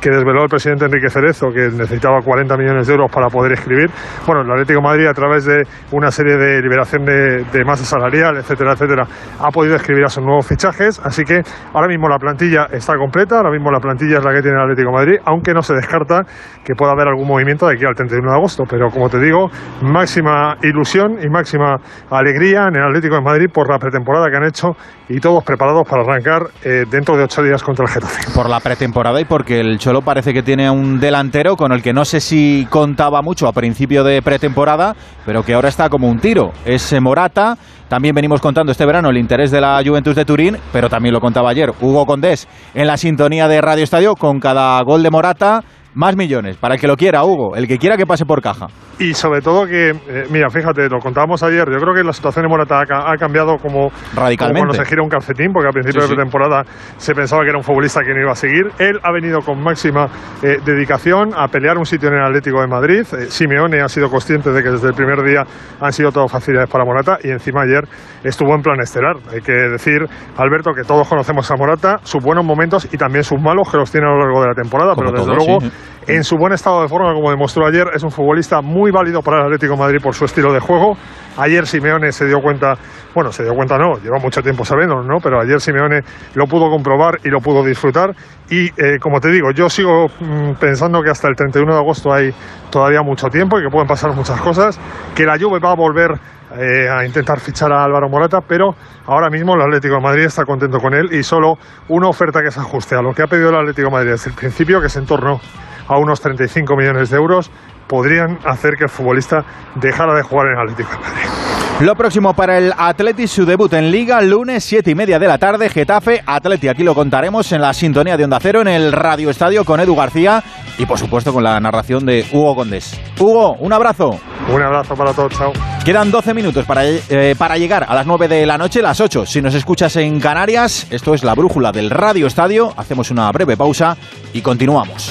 que 0.00 0.10
desveló 0.10 0.42
el 0.42 0.48
presidente 0.48 0.84
Enrique 0.84 1.08
Cerezo, 1.08 1.48
que 1.52 1.68
necesitaba 1.68 2.20
40 2.22 2.56
millones 2.56 2.86
de 2.86 2.92
euros 2.92 3.10
para 3.10 3.28
poder 3.28 3.52
escribir. 3.52 3.90
Bueno, 4.26 4.42
el 4.42 4.50
Atlético 4.50 4.80
de 4.80 4.88
Madrid, 4.88 5.06
a 5.06 5.14
través 5.14 5.44
de 5.44 5.62
una 5.92 6.10
serie 6.10 6.36
de 6.36 6.60
liberación 6.60 7.04
de, 7.04 7.44
de 7.44 7.64
masa 7.64 7.84
salarial, 7.84 8.36
etcétera, 8.36 8.72
etcétera, 8.72 9.04
ha 9.40 9.50
podido 9.50 9.76
escribir 9.76 10.04
a 10.04 10.08
sus 10.08 10.22
nuevos 10.22 10.46
fichajes. 10.50 11.00
Así 11.04 11.22
que 11.24 11.42
ahora 11.72 11.86
mismo 11.86 12.08
la 12.08 12.18
plantilla 12.18 12.66
está 12.72 12.96
completa, 12.96 13.36
ahora 13.36 13.50
mismo 13.50 13.70
la 13.70 13.78
plantilla 13.78 14.18
es 14.18 14.24
la 14.24 14.34
que 14.34 14.42
tiene 14.42 14.56
el 14.56 14.62
Atlético 14.64 14.90
de 14.90 14.96
Madrid, 14.96 15.18
aunque 15.24 15.54
no 15.54 15.62
se 15.62 15.74
descarta 15.74 16.22
que 16.64 16.74
pueda 16.74 16.92
haber 16.92 17.06
algún 17.08 17.28
movimiento 17.28 17.66
de 17.66 17.74
aquí 17.74 17.84
al 17.84 17.94
31 17.94 18.28
de 18.28 18.36
agosto. 18.36 18.64
Pero 18.68 18.90
como 18.90 19.08
te 19.08 19.20
digo, 19.20 19.48
máxima 19.82 20.56
ilusión 20.62 21.18
y 21.22 21.28
máxima 21.28 21.76
alegría 22.10 22.66
en 22.68 22.76
el 22.76 22.82
Atlético 22.82 23.14
de 23.14 23.22
Madrid 23.22 23.46
por 23.52 23.70
la 23.70 23.78
pretemporada 23.78 24.26
que 24.28 24.36
han 24.36 24.44
hecho 24.44 24.74
y 25.08 25.20
todos 25.20 25.44
preparados 25.44 25.86
para 25.88 26.02
arrancar 26.02 26.42
eh, 26.64 26.84
dentro 26.90 27.16
de 27.16 27.24
ocho 27.24 27.42
días 27.42 27.62
contra 27.62 27.84
el 27.84 27.90
Getafe. 27.90 28.32
Por 28.34 28.48
la 28.48 28.60
pretemporada 28.60 29.20
y 29.20 29.24
porque 29.24 29.60
el 29.60 29.78
Cholo 29.78 30.02
parece 30.02 30.32
que 30.32 30.42
tiene 30.42 30.70
un 30.70 30.98
delantero 30.98 31.56
con 31.56 31.72
el 31.72 31.82
que 31.82 31.92
no 31.92 32.04
sé 32.04 32.20
si 32.20 32.66
contaba 32.70 33.22
mucho 33.22 33.46
a 33.46 33.52
principio 33.52 34.02
de 34.04 34.22
pretemporada, 34.22 34.94
pero 35.24 35.42
que 35.42 35.54
ahora 35.54 35.68
está 35.68 35.88
como 35.88 36.08
un 36.08 36.18
tiro. 36.18 36.52
Es 36.64 36.92
Morata. 37.00 37.56
También 37.88 38.14
venimos 38.14 38.40
contando 38.40 38.70
este 38.70 38.86
verano 38.86 39.10
el 39.10 39.16
interés 39.16 39.50
de 39.50 39.60
la 39.60 39.82
Juventus 39.84 40.14
de 40.14 40.24
Turín, 40.24 40.39
pero 40.72 40.88
también 40.88 41.12
lo 41.12 41.20
contaba 41.20 41.50
ayer 41.50 41.72
Hugo 41.80 42.06
Condés 42.06 42.48
en 42.74 42.86
la 42.86 42.96
sintonía 42.96 43.48
de 43.48 43.60
Radio 43.60 43.84
Estadio 43.84 44.16
con 44.16 44.40
cada 44.40 44.80
gol 44.82 45.02
de 45.02 45.10
Morata 45.10 45.62
más 45.94 46.16
millones, 46.16 46.56
para 46.56 46.74
el 46.74 46.80
que 46.80 46.86
lo 46.86 46.96
quiera, 46.96 47.24
Hugo, 47.24 47.56
el 47.56 47.66
que 47.66 47.78
quiera 47.78 47.96
que 47.96 48.06
pase 48.06 48.24
por 48.24 48.40
caja. 48.40 48.66
Y 48.98 49.14
sobre 49.14 49.40
todo 49.40 49.66
que, 49.66 49.90
eh, 49.90 50.26
mira, 50.30 50.50
fíjate, 50.50 50.88
lo 50.88 50.98
contábamos 50.98 51.42
ayer, 51.42 51.64
yo 51.70 51.78
creo 51.78 51.94
que 51.94 52.04
la 52.04 52.12
situación 52.12 52.44
de 52.44 52.48
Morata 52.48 52.80
ha, 52.80 53.12
ha 53.12 53.16
cambiado 53.16 53.56
como, 53.56 53.90
Radicalmente. 54.14 54.38
como 54.38 54.52
cuando 54.52 54.74
se 54.74 54.84
gira 54.84 55.02
un 55.02 55.08
calcetín, 55.08 55.52
porque 55.52 55.68
al 55.68 55.72
principio 55.72 56.02
Sí, 56.02 56.10
de 56.10 56.16
temporada 56.16 56.62
se 56.96 57.14
pensaba 57.14 57.42
que 57.42 57.48
era 57.48 57.58
un 57.58 57.64
futbolista 57.64 58.00
que 58.04 58.12
no 58.12 58.20
iba 58.20 58.32
a 58.32 58.36
seguir. 58.36 58.64
Él 58.78 58.98
ha 59.02 59.10
venido 59.12 59.40
con 59.40 59.62
máxima 59.62 60.06
eh, 60.42 60.58
dedicación 60.64 61.30
a 61.34 61.48
pelear 61.48 61.78
un 61.78 61.86
sitio 61.86 62.08
en 62.08 62.16
el 62.16 62.24
Atlético 62.24 62.60
de 62.60 62.66
Madrid. 62.66 63.00
Eh, 63.18 63.26
Simeone 63.30 63.80
ha 63.80 63.88
sido 63.88 64.10
consciente 64.10 64.50
de 64.52 64.62
que 64.62 64.70
desde 64.70 64.88
el 64.88 64.94
primer 64.94 65.22
día 65.22 65.44
han 65.80 65.92
sido 65.92 66.12
todo 66.12 66.28
facilidades 66.28 66.68
para 66.70 66.84
Morata 66.84 67.18
y 67.24 67.30
encima 67.30 67.62
ayer 67.62 67.84
estuvo 68.22 68.54
en 68.54 68.60
plan 68.62 68.78
estelar. 68.80 69.16
Hay 69.32 69.40
que 69.40 69.52
decir, 69.52 70.04
Alberto, 70.36 70.72
que 70.72 70.82
todos 70.82 71.08
conocemos 71.08 71.50
a 71.50 71.56
Morata, 71.56 71.98
sus 72.02 72.22
buenos 72.22 72.44
momentos 72.44 72.86
y 72.92 72.96
también 72.96 73.24
sus 73.24 73.40
malos, 73.40 73.70
que 73.70 73.78
los 73.78 73.90
tiene 73.90 74.06
a 74.06 74.10
lo 74.10 74.18
largo 74.18 74.42
de 74.42 74.48
la 74.48 74.54
temporada, 74.54 74.94
Como 74.94 75.10
pero 75.10 75.24
desde 75.24 75.32
todos, 75.34 75.46
luego 75.46 75.60
sí. 75.60 75.70
En 76.06 76.24
su 76.24 76.36
buen 76.36 76.52
estado 76.52 76.82
de 76.82 76.88
forma, 76.88 77.12
como 77.14 77.30
demostró 77.30 77.66
ayer, 77.66 77.86
es 77.94 78.02
un 78.02 78.10
futbolista 78.10 78.60
muy 78.60 78.90
válido 78.90 79.22
para 79.22 79.38
el 79.40 79.44
Atlético 79.44 79.76
Madrid 79.76 79.98
por 80.02 80.14
su 80.14 80.24
estilo 80.24 80.52
de 80.52 80.60
juego. 80.60 80.96
Ayer 81.36 81.66
Simeone 81.66 82.12
se 82.12 82.26
dio 82.26 82.40
cuenta, 82.40 82.74
bueno, 83.14 83.32
se 83.32 83.42
dio 83.42 83.54
cuenta 83.54 83.78
no, 83.78 83.94
lleva 83.96 84.18
mucho 84.18 84.42
tiempo 84.42 84.64
sabiendo, 84.64 85.02
¿no? 85.02 85.18
Pero 85.22 85.40
ayer 85.40 85.60
Simeone 85.60 86.00
lo 86.34 86.46
pudo 86.46 86.68
comprobar 86.70 87.18
y 87.24 87.28
lo 87.28 87.40
pudo 87.40 87.64
disfrutar. 87.64 88.14
Y 88.50 88.66
eh, 88.66 88.98
como 89.00 89.20
te 89.20 89.30
digo, 89.30 89.50
yo 89.52 89.68
sigo 89.68 90.06
mm, 90.08 90.54
pensando 90.60 91.02
que 91.02 91.10
hasta 91.10 91.28
el 91.28 91.36
31 91.36 91.72
de 91.72 91.78
agosto 91.78 92.12
hay 92.12 92.32
todavía 92.70 93.02
mucho 93.02 93.28
tiempo 93.28 93.58
y 93.58 93.62
que 93.62 93.70
pueden 93.70 93.86
pasar 93.86 94.14
muchas 94.14 94.40
cosas, 94.40 94.78
que 95.14 95.24
la 95.24 95.38
Juve 95.38 95.60
va 95.60 95.72
a 95.72 95.76
volver 95.76 96.18
eh, 96.56 96.88
a 96.88 97.04
intentar 97.06 97.38
fichar 97.38 97.72
a 97.72 97.84
Álvaro 97.84 98.08
Morata, 98.08 98.40
pero 98.40 98.74
ahora 99.06 99.30
mismo 99.30 99.54
el 99.54 99.60
Atlético 99.60 99.94
de 99.94 100.00
Madrid 100.00 100.24
está 100.24 100.44
contento 100.44 100.78
con 100.78 100.94
él 100.94 101.12
y 101.12 101.22
solo 101.22 101.54
una 101.88 102.08
oferta 102.08 102.40
que 102.42 102.50
se 102.50 102.58
ajuste 102.58 102.96
a 102.96 103.02
lo 103.02 103.12
que 103.12 103.22
ha 103.22 103.28
pedido 103.28 103.50
el 103.50 103.56
Atlético 103.56 103.86
de 103.86 103.92
Madrid 103.92 104.10
desde 104.10 104.30
el 104.30 104.36
principio, 104.36 104.80
que 104.80 104.88
es 104.88 104.96
en 104.96 105.06
torno 105.06 105.40
a 105.86 105.98
unos 105.98 106.20
35 106.20 106.76
millones 106.76 107.10
de 107.10 107.16
euros, 107.16 107.52
podrían 107.90 108.38
hacer 108.44 108.76
que 108.78 108.84
el 108.84 108.88
futbolista 108.88 109.44
dejara 109.74 110.14
de 110.14 110.22
jugar 110.22 110.46
en 110.46 110.52
el 110.52 110.60
Atlético 110.60 110.92
de 110.92 110.98
Madrid. 110.98 111.50
Lo 111.80 111.96
próximo 111.96 112.34
para 112.34 112.56
el 112.58 112.72
Atleti, 112.76 113.26
su 113.26 113.44
debut 113.44 113.72
en 113.72 113.90
Liga, 113.90 114.20
lunes, 114.20 114.62
siete 114.62 114.92
y 114.92 114.94
media 114.94 115.18
de 115.18 115.26
la 115.26 115.38
tarde, 115.38 115.68
Getafe, 115.68 116.22
Atleti. 116.24 116.68
Aquí 116.68 116.84
lo 116.84 116.94
contaremos 116.94 117.50
en 117.52 117.62
la 117.62 117.72
sintonía 117.72 118.16
de 118.16 118.24
Onda 118.24 118.38
Cero, 118.40 118.60
en 118.60 118.68
el 118.68 118.92
Radio 118.92 119.28
Estadio 119.28 119.64
con 119.64 119.80
Edu 119.80 119.96
García 119.96 120.44
y, 120.78 120.86
por 120.86 120.98
supuesto, 120.98 121.32
con 121.32 121.42
la 121.42 121.58
narración 121.58 122.06
de 122.06 122.24
Hugo 122.32 122.54
Condés. 122.54 123.00
Hugo, 123.18 123.54
un 123.54 123.72
abrazo. 123.72 124.10
Un 124.48 124.62
abrazo 124.62 124.94
para 124.94 125.12
todos, 125.12 125.32
chao. 125.32 125.52
Quedan 125.84 126.12
12 126.12 126.34
minutos 126.34 126.64
para, 126.66 126.84
eh, 126.84 127.34
para 127.36 127.56
llegar 127.56 127.86
a 127.88 127.94
las 127.94 128.06
9 128.06 128.28
de 128.28 128.46
la 128.46 128.56
noche, 128.56 128.82
las 128.82 129.00
8. 129.00 129.26
Si 129.26 129.42
nos 129.42 129.54
escuchas 129.54 129.96
en 129.96 130.20
Canarias, 130.20 130.86
esto 130.90 131.14
es 131.14 131.24
la 131.24 131.34
brújula 131.34 131.72
del 131.72 131.90
Radio 131.90 132.26
Estadio. 132.26 132.72
Hacemos 132.76 133.10
una 133.10 133.32
breve 133.32 133.56
pausa 133.56 133.96
y 134.32 134.42
continuamos. 134.42 135.10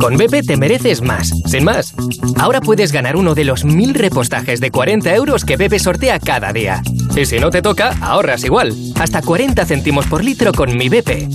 Con 0.00 0.16
BP 0.16 0.46
te 0.46 0.56
mereces 0.56 1.02
más, 1.02 1.32
sin 1.46 1.64
más. 1.64 1.94
Ahora 2.36 2.60
puedes 2.60 2.92
ganar 2.92 3.16
uno 3.16 3.34
de 3.34 3.44
los 3.44 3.64
mil 3.64 3.94
repostajes 3.94 4.60
de 4.60 4.70
40 4.70 5.14
euros 5.14 5.44
que 5.44 5.56
BP 5.56 5.78
sortea 5.78 6.18
cada 6.18 6.52
día. 6.52 6.82
Y 7.16 7.26
si 7.26 7.38
no 7.38 7.50
te 7.50 7.62
toca, 7.62 7.96
ahorras 8.00 8.44
igual. 8.44 8.74
Hasta 8.98 9.22
40 9.22 9.64
céntimos 9.66 10.06
por 10.06 10.24
litro 10.24 10.52
con 10.52 10.76
mi 10.76 10.88
BP. 10.88 11.28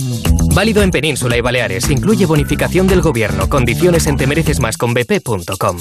Válido 0.54 0.82
en 0.82 0.90
Península 0.90 1.36
y 1.36 1.40
Baleares. 1.40 1.90
Incluye 1.90 2.26
bonificación 2.26 2.86
del 2.86 3.00
gobierno. 3.00 3.48
Condiciones 3.48 4.06
en 4.06 4.16
temerecesmasconbp.com. 4.16 5.78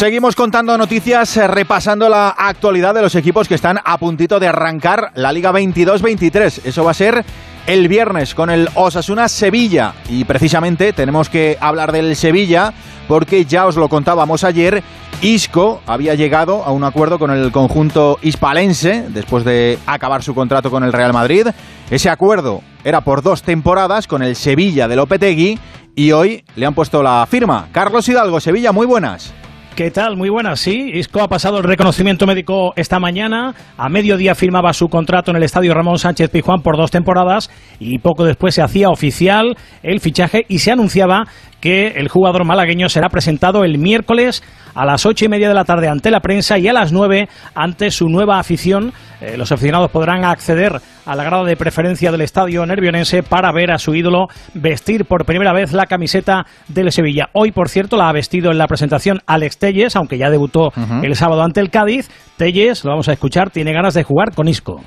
Seguimos 0.00 0.34
contando 0.34 0.78
noticias, 0.78 1.36
eh, 1.36 1.46
repasando 1.46 2.08
la 2.08 2.30
actualidad 2.30 2.94
de 2.94 3.02
los 3.02 3.14
equipos 3.16 3.46
que 3.46 3.54
están 3.54 3.80
a 3.84 3.98
puntito 3.98 4.40
de 4.40 4.48
arrancar 4.48 5.12
la 5.14 5.30
Liga 5.30 5.52
22-23. 5.52 6.62
Eso 6.64 6.84
va 6.84 6.92
a 6.92 6.94
ser 6.94 7.22
el 7.66 7.86
viernes 7.86 8.34
con 8.34 8.48
el 8.48 8.70
Osasuna 8.76 9.28
Sevilla. 9.28 9.92
Y 10.08 10.24
precisamente 10.24 10.94
tenemos 10.94 11.28
que 11.28 11.58
hablar 11.60 11.92
del 11.92 12.16
Sevilla 12.16 12.72
porque 13.08 13.44
ya 13.44 13.66
os 13.66 13.76
lo 13.76 13.90
contábamos 13.90 14.42
ayer, 14.42 14.82
Isco 15.20 15.82
había 15.86 16.14
llegado 16.14 16.64
a 16.64 16.72
un 16.72 16.84
acuerdo 16.84 17.18
con 17.18 17.30
el 17.30 17.52
conjunto 17.52 18.18
hispalense 18.22 19.04
después 19.10 19.44
de 19.44 19.78
acabar 19.84 20.22
su 20.22 20.34
contrato 20.34 20.70
con 20.70 20.82
el 20.82 20.94
Real 20.94 21.12
Madrid. 21.12 21.48
Ese 21.90 22.08
acuerdo 22.08 22.62
era 22.84 23.02
por 23.02 23.20
dos 23.20 23.42
temporadas 23.42 24.06
con 24.06 24.22
el 24.22 24.34
Sevilla 24.34 24.88
de 24.88 24.96
Lopetegui 24.96 25.58
y 25.94 26.12
hoy 26.12 26.42
le 26.56 26.64
han 26.64 26.72
puesto 26.72 27.02
la 27.02 27.26
firma. 27.30 27.68
Carlos 27.70 28.08
Hidalgo, 28.08 28.40
Sevilla, 28.40 28.72
muy 28.72 28.86
buenas. 28.86 29.34
¿Qué 29.76 29.90
tal? 29.90 30.16
Muy 30.16 30.28
buenas, 30.28 30.60
sí. 30.60 30.90
Isco 30.94 31.22
ha 31.22 31.28
pasado 31.28 31.58
el 31.58 31.64
reconocimiento 31.64 32.26
médico 32.26 32.72
esta 32.76 32.98
mañana. 32.98 33.54
A 33.78 33.88
mediodía 33.88 34.34
firmaba 34.34 34.72
su 34.72 34.88
contrato 34.88 35.30
en 35.30 35.38
el 35.38 35.42
estadio 35.42 35.72
Ramón 35.72 35.98
Sánchez 35.98 36.28
Pijuán 36.28 36.60
por 36.60 36.76
dos 36.76 36.90
temporadas 36.90 37.50
y 37.78 37.98
poco 37.98 38.24
después 38.24 38.54
se 38.54 38.62
hacía 38.62 38.90
oficial 38.90 39.56
el 39.82 40.00
fichaje 40.00 40.44
y 40.48 40.58
se 40.58 40.72
anunciaba 40.72 41.24
que 41.60 41.88
el 41.96 42.08
jugador 42.08 42.44
malagueño 42.44 42.88
será 42.88 43.08
presentado 43.08 43.64
el 43.64 43.78
miércoles 43.78 44.42
a 44.74 44.84
las 44.86 45.04
ocho 45.06 45.24
y 45.24 45.28
media 45.28 45.48
de 45.48 45.54
la 45.54 45.64
tarde 45.64 45.88
ante 45.88 46.10
la 46.10 46.20
prensa 46.20 46.58
y 46.58 46.68
a 46.68 46.72
las 46.72 46.92
nueve 46.92 47.28
ante 47.54 47.90
su 47.90 48.08
nueva 48.08 48.38
afición. 48.38 48.92
Eh, 49.20 49.36
los 49.36 49.52
aficionados 49.52 49.90
podrán 49.90 50.24
acceder 50.24 50.80
a 51.04 51.16
la 51.16 51.24
grada 51.24 51.44
de 51.44 51.56
preferencia 51.56 52.10
del 52.10 52.22
estadio 52.22 52.64
nervionense 52.64 53.22
para 53.22 53.52
ver 53.52 53.70
a 53.70 53.78
su 53.78 53.94
ídolo 53.94 54.28
vestir 54.54 55.04
por 55.04 55.24
primera 55.24 55.52
vez 55.52 55.72
la 55.72 55.86
camiseta 55.86 56.46
del 56.68 56.92
Sevilla. 56.92 57.28
Hoy, 57.32 57.52
por 57.52 57.68
cierto, 57.68 57.96
la 57.96 58.08
ha 58.08 58.12
vestido 58.12 58.50
en 58.50 58.58
la 58.58 58.66
presentación 58.66 59.20
Alex 59.26 59.58
Telles, 59.58 59.96
aunque 59.96 60.18
ya 60.18 60.30
debutó 60.30 60.72
el 61.02 61.14
sábado 61.16 61.42
ante 61.42 61.60
el 61.60 61.70
Cádiz. 61.70 62.08
Telles, 62.36 62.84
lo 62.84 62.92
vamos 62.92 63.08
a 63.08 63.12
escuchar, 63.12 63.50
tiene 63.50 63.72
ganas 63.72 63.94
de 63.94 64.04
jugar 64.04 64.34
con 64.34 64.48
Isco. 64.48 64.80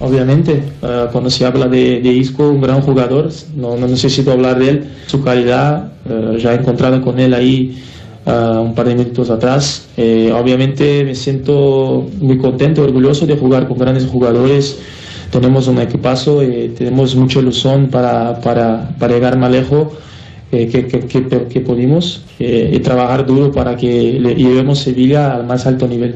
Obviamente, 0.00 0.60
eh, 0.82 1.06
cuando 1.12 1.30
se 1.30 1.46
habla 1.46 1.68
de, 1.68 2.00
Isco, 2.00 2.48
un 2.48 2.60
gran 2.60 2.80
jugador, 2.80 3.30
no, 3.54 3.76
necesito 3.76 4.32
hablar 4.32 4.58
de 4.58 4.68
él, 4.68 4.84
su 5.06 5.22
calidad, 5.22 5.92
eh, 6.08 6.38
ya 6.40 6.52
he 6.52 6.56
encontrado 6.56 7.00
con 7.00 7.20
él 7.20 7.32
ahí 7.32 7.80
eh, 8.26 8.58
un 8.60 8.74
par 8.74 8.88
de 8.88 8.96
minutos 8.96 9.30
atrás. 9.30 9.86
obviamente 9.96 11.04
me 11.04 11.14
siento 11.14 12.08
muy 12.20 12.38
contento, 12.38 12.82
orgulloso 12.82 13.26
de 13.26 13.36
jugar 13.36 13.68
con 13.68 13.78
grandes 13.78 14.06
jugadores. 14.06 14.78
Tenemos 15.30 15.68
un 15.68 15.78
equipazo, 15.78 16.40
tenemos 16.76 17.14
mucha 17.16 17.40
ilusión 17.40 17.88
para, 17.88 18.40
para, 18.40 18.88
para 18.98 19.14
llegar 19.14 19.36
más 19.36 19.50
lejos. 19.50 19.88
que, 20.50 20.68
que, 20.68 20.86
que, 20.86 21.46
que, 21.48 21.60
pudimos 21.60 22.22
y 22.38 22.78
trabajar 22.78 23.26
duro 23.26 23.50
para 23.50 23.74
que 23.76 24.20
llevemos 24.36 24.78
Sevilla 24.78 25.34
al 25.34 25.44
más 25.46 25.66
alto 25.66 25.88
nivel. 25.88 26.14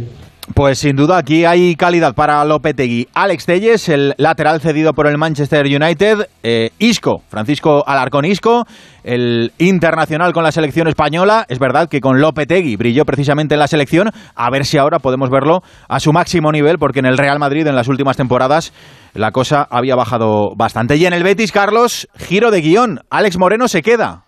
Pues 0.55 0.81
sin 0.81 0.97
duda 0.97 1.19
aquí 1.19 1.45
hay 1.45 1.77
calidad 1.77 2.15
para 2.15 2.45
Lopetegui. 2.45 3.07
Alex 3.15 3.47
Telles, 3.47 3.89
el 3.89 4.15
lateral 4.19 4.61
cedido 4.61 4.93
por 4.93 5.07
el 5.07 5.17
Manchester 5.17 5.67
United. 5.67 6.29
Eh, 6.43 6.71
Isco, 6.79 7.23
Francisco 7.29 7.85
Alarcón 7.87 8.25
Isco, 8.25 8.67
el 9.05 9.53
internacional 9.59 10.33
con 10.33 10.43
la 10.43 10.51
selección 10.51 10.89
española. 10.89 11.47
Es 11.49 11.61
verdad 11.61 11.89
que 11.89 12.01
con 12.01 12.21
Lopetegui 12.21 12.77
brilló 12.77 13.05
precisamente 13.05 13.55
en 13.55 13.61
la 13.61 13.69
selección. 13.69 14.11
A 14.35 14.51
ver 14.51 14.65
si 14.65 14.79
ahora 14.79 14.99
podemos 14.99 15.31
verlo 15.31 15.63
a 15.89 16.01
su 16.01 16.13
máximo 16.13 16.51
nivel, 16.51 16.79
porque 16.79 16.99
en 16.99 17.07
el 17.07 17.19
Real 17.19 17.39
Madrid 17.39 17.67
en 17.67 17.77
las 17.77 17.89
últimas 17.89 18.17
temporadas 18.17 18.73
la 19.15 19.31
cosa 19.31 19.67
había 19.71 19.95
bajado 19.95 20.55
bastante. 20.57 20.97
Y 20.97 21.07
en 21.07 21.13
el 21.13 21.23
Betis, 21.23 21.53
Carlos, 21.53 22.09
giro 22.17 22.51
de 22.51 22.63
guion. 22.63 23.01
Alex 23.11 23.39
Moreno 23.39 23.69
se 23.69 23.83
queda. 23.83 24.28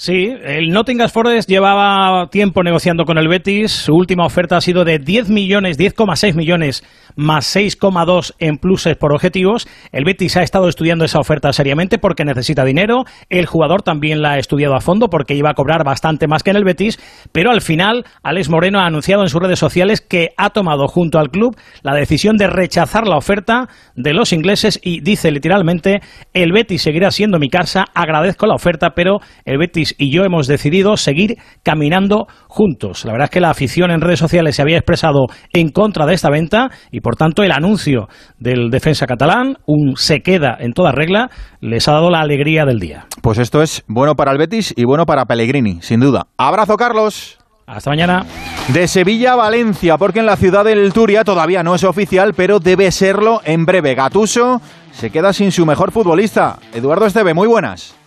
Sí, 0.00 0.32
el 0.44 0.70
Nottingham 0.70 1.08
Forest 1.08 1.50
llevaba 1.50 2.28
tiempo 2.30 2.62
negociando 2.62 3.04
con 3.04 3.18
el 3.18 3.26
Betis. 3.26 3.72
Su 3.72 3.96
última 3.96 4.24
oferta 4.24 4.56
ha 4.56 4.60
sido 4.60 4.84
de 4.84 5.00
10 5.00 5.28
millones, 5.28 5.76
10,6 5.76 6.36
millones 6.36 6.84
más 7.18 7.56
6,2 7.56 8.34
en 8.38 8.58
pluses 8.58 8.96
por 8.96 9.12
objetivos. 9.12 9.66
El 9.90 10.04
Betis 10.04 10.36
ha 10.36 10.42
estado 10.42 10.68
estudiando 10.68 11.04
esa 11.04 11.18
oferta 11.18 11.52
seriamente 11.52 11.98
porque 11.98 12.24
necesita 12.24 12.64
dinero. 12.64 13.04
El 13.28 13.46
jugador 13.46 13.82
también 13.82 14.22
la 14.22 14.34
ha 14.34 14.38
estudiado 14.38 14.76
a 14.76 14.80
fondo 14.80 15.08
porque 15.08 15.34
iba 15.34 15.50
a 15.50 15.54
cobrar 15.54 15.84
bastante 15.84 16.28
más 16.28 16.44
que 16.44 16.50
en 16.50 16.56
el 16.56 16.64
Betis. 16.64 17.00
Pero 17.32 17.50
al 17.50 17.60
final, 17.60 18.04
Alex 18.22 18.48
Moreno 18.48 18.78
ha 18.78 18.86
anunciado 18.86 19.22
en 19.22 19.28
sus 19.28 19.42
redes 19.42 19.58
sociales 19.58 20.00
que 20.00 20.28
ha 20.36 20.50
tomado 20.50 20.86
junto 20.86 21.18
al 21.18 21.30
club 21.30 21.56
la 21.82 21.92
decisión 21.92 22.36
de 22.36 22.46
rechazar 22.46 23.08
la 23.08 23.16
oferta 23.16 23.68
de 23.96 24.14
los 24.14 24.32
ingleses 24.32 24.78
y 24.80 25.00
dice 25.00 25.32
literalmente: 25.32 26.00
el 26.34 26.52
Betis 26.52 26.82
seguirá 26.82 27.10
siendo 27.10 27.40
mi 27.40 27.50
casa. 27.50 27.84
Agradezco 27.94 28.46
la 28.46 28.54
oferta, 28.54 28.90
pero 28.94 29.18
el 29.44 29.58
Betis 29.58 29.96
y 29.98 30.12
yo 30.12 30.22
hemos 30.22 30.46
decidido 30.46 30.96
seguir 30.96 31.36
caminando 31.64 32.28
juntos. 32.46 33.04
La 33.04 33.10
verdad 33.10 33.24
es 33.24 33.30
que 33.30 33.40
la 33.40 33.50
afición 33.50 33.90
en 33.90 34.00
redes 34.00 34.20
sociales 34.20 34.54
se 34.54 34.62
había 34.62 34.76
expresado 34.76 35.26
en 35.52 35.70
contra 35.70 36.06
de 36.06 36.14
esta 36.14 36.30
venta 36.30 36.70
y 36.92 37.00
por 37.00 37.07
tanto 37.16 37.42
el 37.42 37.52
anuncio 37.52 38.08
del 38.38 38.70
defensa 38.70 39.06
catalán, 39.06 39.56
un 39.66 39.96
se 39.96 40.20
queda 40.20 40.56
en 40.58 40.72
toda 40.72 40.92
regla, 40.92 41.30
les 41.60 41.88
ha 41.88 41.92
dado 41.92 42.10
la 42.10 42.20
alegría 42.20 42.64
del 42.64 42.78
día. 42.78 43.06
Pues 43.22 43.38
esto 43.38 43.62
es 43.62 43.84
bueno 43.86 44.14
para 44.14 44.32
el 44.32 44.38
Betis 44.38 44.72
y 44.76 44.84
bueno 44.84 45.06
para 45.06 45.24
Pellegrini, 45.26 45.78
sin 45.82 46.00
duda. 46.00 46.26
Abrazo 46.36 46.76
Carlos. 46.76 47.38
Hasta 47.66 47.90
mañana. 47.90 48.24
De 48.72 48.88
Sevilla 48.88 49.34
a 49.34 49.36
Valencia, 49.36 49.98
porque 49.98 50.20
en 50.20 50.26
la 50.26 50.36
ciudad 50.36 50.64
del 50.64 50.92
Turia 50.94 51.22
todavía 51.22 51.62
no 51.62 51.74
es 51.74 51.84
oficial, 51.84 52.32
pero 52.34 52.60
debe 52.60 52.90
serlo 52.90 53.42
en 53.44 53.66
breve. 53.66 53.94
Gatuso 53.94 54.62
se 54.92 55.10
queda 55.10 55.34
sin 55.34 55.52
su 55.52 55.66
mejor 55.66 55.92
futbolista. 55.92 56.58
Eduardo 56.72 57.04
Esteve, 57.04 57.34
muy 57.34 57.46
buenas. 57.46 57.97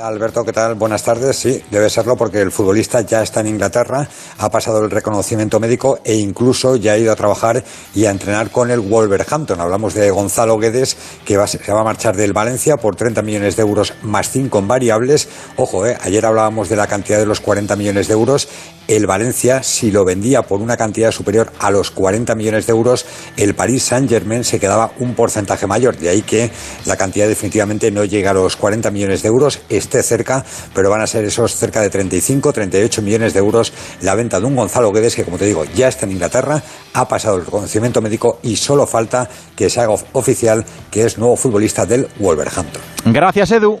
Alberto, 0.00 0.44
¿qué 0.44 0.52
tal? 0.52 0.74
Buenas 0.74 1.02
tardes. 1.02 1.36
Sí, 1.36 1.62
debe 1.70 1.90
serlo 1.90 2.16
porque 2.16 2.40
el 2.40 2.52
futbolista 2.52 3.00
ya 3.00 3.22
está 3.22 3.40
en 3.40 3.48
Inglaterra, 3.48 4.08
ha 4.38 4.50
pasado 4.50 4.84
el 4.84 4.90
reconocimiento 4.90 5.58
médico 5.58 5.98
e 6.04 6.14
incluso 6.14 6.76
ya 6.76 6.92
ha 6.92 6.98
ido 6.98 7.10
a 7.10 7.16
trabajar 7.16 7.64
y 7.94 8.04
a 8.04 8.10
entrenar 8.10 8.50
con 8.50 8.70
el 8.70 8.80
Wolverhampton. 8.80 9.60
Hablamos 9.60 9.94
de 9.94 10.10
Gonzalo 10.10 10.56
Guedes, 10.58 10.96
que 11.24 11.34
se 11.46 11.72
va 11.72 11.80
a 11.80 11.84
marchar 11.84 12.16
del 12.16 12.32
Valencia 12.32 12.76
por 12.76 12.94
30 12.94 13.22
millones 13.22 13.56
de 13.56 13.62
euros 13.62 13.94
más 14.02 14.30
5 14.30 14.58
en 14.58 14.68
variables. 14.68 15.28
Ojo, 15.56 15.84
eh, 15.86 15.96
ayer 16.00 16.24
hablábamos 16.24 16.68
de 16.68 16.76
la 16.76 16.86
cantidad 16.86 17.18
de 17.18 17.26
los 17.26 17.40
40 17.40 17.74
millones 17.74 18.06
de 18.06 18.14
euros. 18.14 18.48
El 18.86 19.06
Valencia, 19.06 19.62
si 19.62 19.90
lo 19.90 20.04
vendía 20.04 20.42
por 20.42 20.62
una 20.62 20.76
cantidad 20.76 21.10
superior 21.10 21.52
a 21.58 21.70
los 21.70 21.90
40 21.90 22.34
millones 22.34 22.66
de 22.66 22.72
euros, 22.72 23.04
el 23.36 23.54
Paris 23.54 23.82
Saint-Germain 23.82 24.44
se 24.44 24.58
quedaba 24.58 24.92
un 24.98 25.14
porcentaje 25.14 25.66
mayor. 25.66 25.96
De 25.98 26.08
ahí 26.08 26.22
que 26.22 26.50
la 26.86 26.96
cantidad 26.96 27.28
definitivamente 27.28 27.90
no 27.90 28.04
llega 28.04 28.30
a 28.30 28.34
los 28.34 28.56
40 28.56 28.90
millones 28.90 29.22
de 29.22 29.28
euros 29.28 29.60
esté 29.88 30.02
cerca, 30.02 30.44
pero 30.74 30.90
van 30.90 31.00
a 31.00 31.06
ser 31.06 31.24
esos 31.24 31.54
cerca 31.54 31.80
de 31.80 31.90
35, 31.90 32.52
38 32.52 33.02
millones 33.02 33.32
de 33.32 33.38
euros 33.40 33.72
la 34.02 34.14
venta 34.14 34.38
de 34.38 34.46
un 34.46 34.54
Gonzalo 34.54 34.92
Guedes 34.92 35.16
que, 35.16 35.24
como 35.24 35.38
te 35.38 35.46
digo, 35.46 35.64
ya 35.64 35.88
está 35.88 36.06
en 36.06 36.12
Inglaterra, 36.12 36.62
ha 36.94 37.08
pasado 37.08 37.36
el 37.36 37.44
reconocimiento 37.44 38.00
médico 38.00 38.38
y 38.42 38.56
solo 38.56 38.86
falta 38.86 39.28
que 39.56 39.70
se 39.70 39.80
haga 39.80 39.94
oficial 40.12 40.64
que 40.90 41.04
es 41.04 41.18
nuevo 41.18 41.36
futbolista 41.36 41.86
del 41.86 42.06
Wolverhampton. 42.18 42.82
Gracias, 43.06 43.50
Edu. 43.50 43.80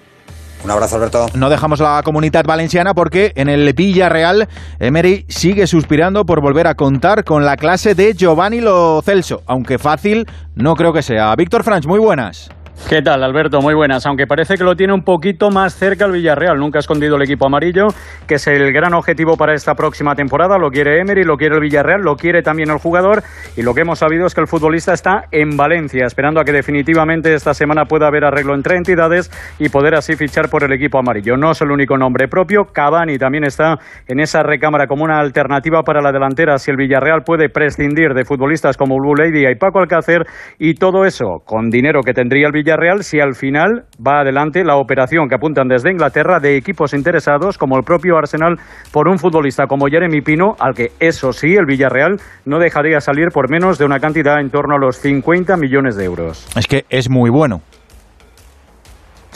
Un 0.64 0.70
abrazo, 0.72 0.96
Alberto. 0.96 1.26
No 1.34 1.50
dejamos 1.50 1.78
la 1.78 2.00
comunidad 2.04 2.44
valenciana 2.44 2.92
porque 2.92 3.32
en 3.36 3.48
el 3.48 3.72
Villarreal, 3.74 4.48
Emery 4.80 5.24
sigue 5.28 5.68
suspirando 5.68 6.24
por 6.24 6.40
volver 6.40 6.66
a 6.66 6.74
contar 6.74 7.22
con 7.22 7.44
la 7.44 7.56
clase 7.56 7.94
de 7.94 8.14
Giovanni 8.14 8.60
Lo 8.60 9.00
Celso, 9.02 9.42
aunque 9.46 9.78
fácil 9.78 10.26
no 10.56 10.74
creo 10.74 10.92
que 10.92 11.02
sea. 11.02 11.34
Víctor 11.36 11.62
Franch, 11.62 11.86
muy 11.86 12.00
buenas. 12.00 12.50
¿Qué 12.86 13.02
tal, 13.02 13.22
Alberto? 13.22 13.60
Muy 13.60 13.74
buenas. 13.74 14.06
Aunque 14.06 14.26
parece 14.26 14.56
que 14.56 14.64
lo 14.64 14.74
tiene 14.74 14.94
un 14.94 15.02
poquito 15.02 15.50
más 15.50 15.74
cerca 15.74 16.06
el 16.06 16.12
Villarreal. 16.12 16.58
Nunca 16.58 16.78
ha 16.78 16.80
escondido 16.80 17.16
el 17.16 17.22
equipo 17.22 17.46
amarillo, 17.46 17.88
que 18.26 18.36
es 18.36 18.46
el 18.46 18.72
gran 18.72 18.94
objetivo 18.94 19.36
para 19.36 19.52
esta 19.52 19.74
próxima 19.74 20.14
temporada. 20.14 20.56
Lo 20.56 20.70
quiere 20.70 20.98
Emery, 20.98 21.24
lo 21.24 21.36
quiere 21.36 21.56
el 21.56 21.60
Villarreal, 21.60 22.00
lo 22.00 22.16
quiere 22.16 22.40
también 22.40 22.70
el 22.70 22.78
jugador. 22.78 23.22
Y 23.58 23.62
lo 23.62 23.74
que 23.74 23.82
hemos 23.82 23.98
sabido 23.98 24.26
es 24.26 24.34
que 24.34 24.40
el 24.40 24.46
futbolista 24.46 24.94
está 24.94 25.24
en 25.32 25.58
Valencia, 25.58 26.06
esperando 26.06 26.40
a 26.40 26.44
que 26.44 26.52
definitivamente 26.52 27.34
esta 27.34 27.52
semana 27.52 27.84
pueda 27.84 28.06
haber 28.06 28.24
arreglo 28.24 28.54
entre 28.54 28.76
entidades 28.76 29.30
y 29.58 29.68
poder 29.68 29.94
así 29.94 30.16
fichar 30.16 30.48
por 30.48 30.64
el 30.64 30.72
equipo 30.72 30.98
amarillo. 30.98 31.36
No 31.36 31.50
es 31.50 31.60
el 31.60 31.70
único 31.70 31.98
nombre 31.98 32.26
propio. 32.26 32.68
Cavani 32.72 33.18
también 33.18 33.44
está 33.44 33.76
en 34.06 34.18
esa 34.20 34.42
recámara 34.42 34.86
como 34.86 35.04
una 35.04 35.20
alternativa 35.20 35.82
para 35.82 36.00
la 36.00 36.10
delantera 36.10 36.56
si 36.56 36.70
el 36.70 36.78
Villarreal 36.78 37.22
puede 37.22 37.50
prescindir 37.50 38.14
de 38.14 38.24
futbolistas 38.24 38.78
como 38.78 38.96
Blue 38.96 39.14
Lady 39.14 39.46
y 39.46 39.54
Paco 39.56 39.80
Alcácer. 39.80 40.24
Y 40.58 40.74
todo 40.74 41.04
eso 41.04 41.42
con 41.44 41.68
dinero 41.68 42.00
que 42.02 42.14
tendría 42.14 42.46
el 42.46 42.52
Villarreal 42.52 42.67
Villarreal 42.68 43.02
si 43.02 43.18
al 43.18 43.34
final 43.34 43.84
va 44.06 44.20
adelante 44.20 44.62
la 44.62 44.76
operación 44.76 45.26
que 45.26 45.36
apuntan 45.36 45.68
desde 45.68 45.90
Inglaterra 45.90 46.38
de 46.38 46.58
equipos 46.58 46.92
interesados 46.92 47.56
como 47.56 47.78
el 47.78 47.82
propio 47.82 48.18
Arsenal 48.18 48.56
por 48.92 49.08
un 49.08 49.18
futbolista 49.18 49.66
como 49.66 49.86
Jeremy 49.86 50.20
Pino, 50.20 50.54
al 50.60 50.74
que 50.74 50.90
eso 51.00 51.32
sí, 51.32 51.54
el 51.54 51.64
Villarreal 51.64 52.16
no 52.44 52.58
dejaría 52.58 53.00
salir 53.00 53.28
por 53.32 53.50
menos 53.50 53.78
de 53.78 53.86
una 53.86 54.00
cantidad 54.00 54.38
en 54.38 54.50
torno 54.50 54.74
a 54.74 54.78
los 54.78 54.98
50 54.98 55.56
millones 55.56 55.96
de 55.96 56.04
euros. 56.04 56.46
Es 56.56 56.66
que 56.66 56.84
es 56.90 57.08
muy 57.08 57.30
bueno. 57.30 57.62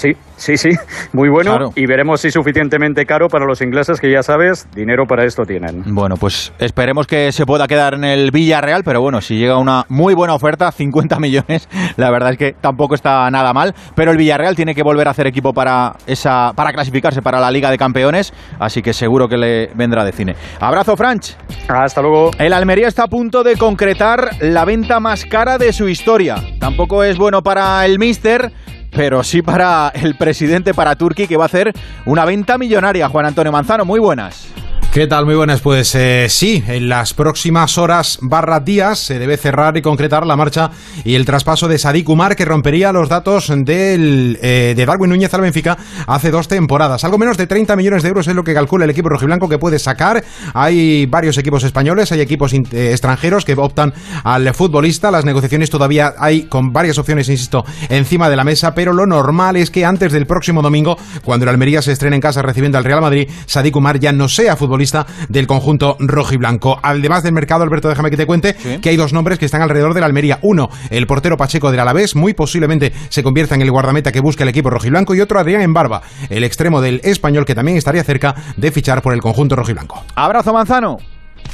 Sí, 0.03 0.17
sí, 0.35 0.57
sí, 0.57 0.71
muy 1.13 1.29
bueno 1.29 1.71
y 1.77 1.87
veremos 1.87 2.21
si 2.23 2.33
suficientemente 2.33 3.07
caro 3.07 3.29
para 3.29 3.45
los 3.47 3.61
ingleses 3.63 4.01
que 4.01 4.11
ya 4.11 4.25
sabes, 4.25 4.67
dinero 4.75 5.07
para 5.07 5.25
esto 5.25 5.45
tienen. 5.45 5.85
Bueno, 5.95 6.17
pues 6.17 6.53
esperemos 6.59 7.07
que 7.07 7.31
se 7.31 7.47
pueda 7.47 7.69
quedar 7.69 7.95
en 7.95 8.03
el 8.03 8.33
Villarreal, 8.33 8.83
pero 8.83 9.01
bueno, 9.01 9.21
si 9.21 9.37
llega 9.37 9.59
una 9.59 9.85
muy 9.89 10.15
buena 10.15 10.35
oferta, 10.35 10.73
50 10.77 11.21
millones, 11.21 11.69
la 11.97 12.11
verdad 12.11 12.33
es 12.33 12.37
que 12.37 12.53
tampoco 12.61 12.97
está 12.97 13.31
nada 13.31 13.53
mal, 13.53 13.77
pero 13.95 14.11
el 14.11 14.17
Villarreal 14.17 14.57
tiene 14.57 14.75
que 14.75 14.83
volver 14.83 15.07
a 15.07 15.13
hacer 15.13 15.29
equipo 15.29 15.53
para 15.53 15.93
esa 16.09 16.53
para 16.57 16.73
clasificarse 16.73 17.23
para 17.23 17.39
la 17.39 17.53
Liga 17.53 17.71
de 17.71 17.79
Campeones, 17.79 18.33
así 18.59 18.83
que 18.83 18.93
seguro 18.93 19.29
que 19.29 19.37
le 19.37 19.71
vendrá 19.77 20.05
de 20.05 20.11
cine. 20.11 20.35
Abrazo, 20.59 20.97
Franch. 20.97 21.37
Hasta 21.69 22.03
luego. 22.03 22.33
El 22.41 22.53
Almería 22.55 22.89
está 22.89 23.05
a 23.05 23.09
punto 23.09 23.45
de 23.45 23.57
concretar 23.57 24.31
la 24.41 24.65
venta 24.65 24.99
más 24.99 25.27
cara 25.27 25.59
de 25.59 25.73
su 25.73 25.87
historia. 25.87 26.43
Tampoco 26.59 27.05
es 27.05 27.19
bueno 27.19 27.43
para 27.45 27.87
el 27.87 28.01
Mister 28.01 28.51
pero 28.93 29.23
sí 29.25 29.43
para 29.43 29.91
el 29.95 30.15
presidente, 30.17 30.75
para 30.75 30.95
Turquía, 30.97 31.27
que 31.27 31.37
va 31.37 31.45
a 31.45 31.47
hacer 31.47 31.73
una 32.07 32.25
venta 32.25 32.59
millonaria. 32.59 33.09
Juan 33.09 33.27
Antonio 33.27 33.51
Manzano, 33.51 33.85
muy 33.85 33.99
buenas. 33.99 34.53
¿Qué 34.93 35.07
tal? 35.07 35.25
Muy 35.25 35.35
buenas. 35.35 35.63
Pues 35.63 35.95
eh, 35.95 36.27
sí, 36.29 36.63
en 36.69 36.91
las 36.91 37.15
próximas 37.15 37.79
horas 37.79 38.19
barra 38.21 38.61
días 38.61 38.99
se 38.99 39.19
debe 39.19 39.39
cerrar 39.39 39.75
y 39.79 39.81
concretar 39.81 40.27
la 40.27 40.37
marcha 40.37 40.71
y 41.03 41.15
el 41.15 41.25
traspaso 41.25 41.67
de 41.67 41.79
Sadik 41.79 42.07
Umar 42.11 42.37
que 42.37 42.45
rompería 42.45 42.93
los 42.93 43.09
datos 43.09 43.49
del, 43.49 44.39
eh, 44.43 44.75
de 44.77 44.85
Darwin 44.85 45.09
Núñez 45.09 45.33
al 45.33 45.41
Benfica 45.41 45.79
hace 46.07 46.31
dos 46.31 46.47
temporadas. 46.47 47.05
Algo 47.05 47.17
menos 47.17 47.39
de 47.39 47.47
30 47.47 47.75
millones 47.75 48.03
de 48.03 48.11
euros 48.11 48.29
es 48.29 48.35
lo 48.35 48.45
que 48.45 48.53
calcula 48.53 48.85
el 48.85 48.91
equipo 48.91 49.09
rojiblanco 49.09 49.49
que 49.49 49.57
puede 49.57 49.79
sacar. 49.79 50.23
Hay 50.53 51.07
varios 51.07 51.39
equipos 51.39 51.65
españoles, 51.65 52.13
hay 52.13 52.21
equipos 52.21 52.53
eh, 52.53 52.91
extranjeros 52.91 53.47
que 53.47 53.55
optan 53.55 53.95
al 54.25 54.53
futbolista. 54.53 55.11
Las 55.11 55.25
negociaciones 55.25 55.71
todavía 55.71 56.13
hay 56.19 56.43
con 56.49 56.71
varias 56.71 56.99
opciones, 56.99 57.31
insisto, 57.31 57.65
encima 57.89 58.29
de 58.29 58.37
la 58.37 58.45
mesa, 58.45 58.75
pero 58.75 58.93
lo 58.93 59.07
normal 59.07 59.57
es 59.57 59.71
que 59.71 59.87
antes 59.87 60.13
del 60.13 60.27
próximo 60.27 60.61
domingo, 60.61 60.99
cuando 61.25 61.45
el 61.45 61.49
Almería 61.49 61.81
se 61.81 61.93
estrene 61.93 62.17
en 62.17 62.21
casa 62.21 62.43
recibiendo 62.43 62.77
al 62.77 62.85
Real 62.85 63.01
Madrid, 63.01 63.27
Sadik 63.47 63.75
Umar 63.75 63.99
ya 63.99 64.13
no 64.13 64.29
sea 64.29 64.55
futbolista 64.55 64.82
del 65.29 65.47
conjunto 65.47 65.97
rojo 65.99 66.35
y 66.35 66.37
blanco. 66.37 66.79
Además 66.83 67.23
del 67.23 67.33
mercado, 67.33 67.63
Alberto, 67.63 67.89
déjame 67.89 68.11
que 68.11 68.17
te 68.17 68.27
cuente 68.27 68.55
que 68.81 68.89
hay 68.89 68.97
dos 68.97 69.13
nombres 69.13 69.39
que 69.39 69.45
están 69.45 69.63
alrededor 69.63 69.95
de 69.95 70.01
la 70.01 70.07
Almería. 70.07 70.39
Uno, 70.43 70.71
el 70.91 71.07
portero 71.07 71.37
Pacheco 71.37 71.71
del 71.71 71.81
Alavés, 71.81 72.17
muy 72.17 72.35
posiblemente 72.35 72.93
se 73.09 73.23
convierta 73.23 73.55
en 73.55 73.63
el 73.63 73.71
guardameta 73.71 74.13
que 74.13 74.21
busca 74.21 74.43
el 74.43 74.49
equipo 74.49 74.71
rojo 74.71 74.87
y 74.87 74.91
blanco. 74.91 75.15
Y 75.15 75.21
otro, 75.21 75.39
Adrián 75.39 75.63
Embarba, 75.63 76.03
el 76.31 76.45
extremo 76.45 76.81
del 76.81 77.01
español 77.05 77.45
que 77.45 77.55
también 77.55 77.77
estaría 77.77 78.05
cerca 78.05 78.35
de 78.57 78.71
fichar 78.73 79.03
por 79.03 79.15
el 79.15 79.21
conjunto 79.21 79.57
rojo 79.57 79.71
y 79.71 79.75
blanco. 79.75 80.05
Abrazo, 80.15 80.53
Manzano. 80.53 80.99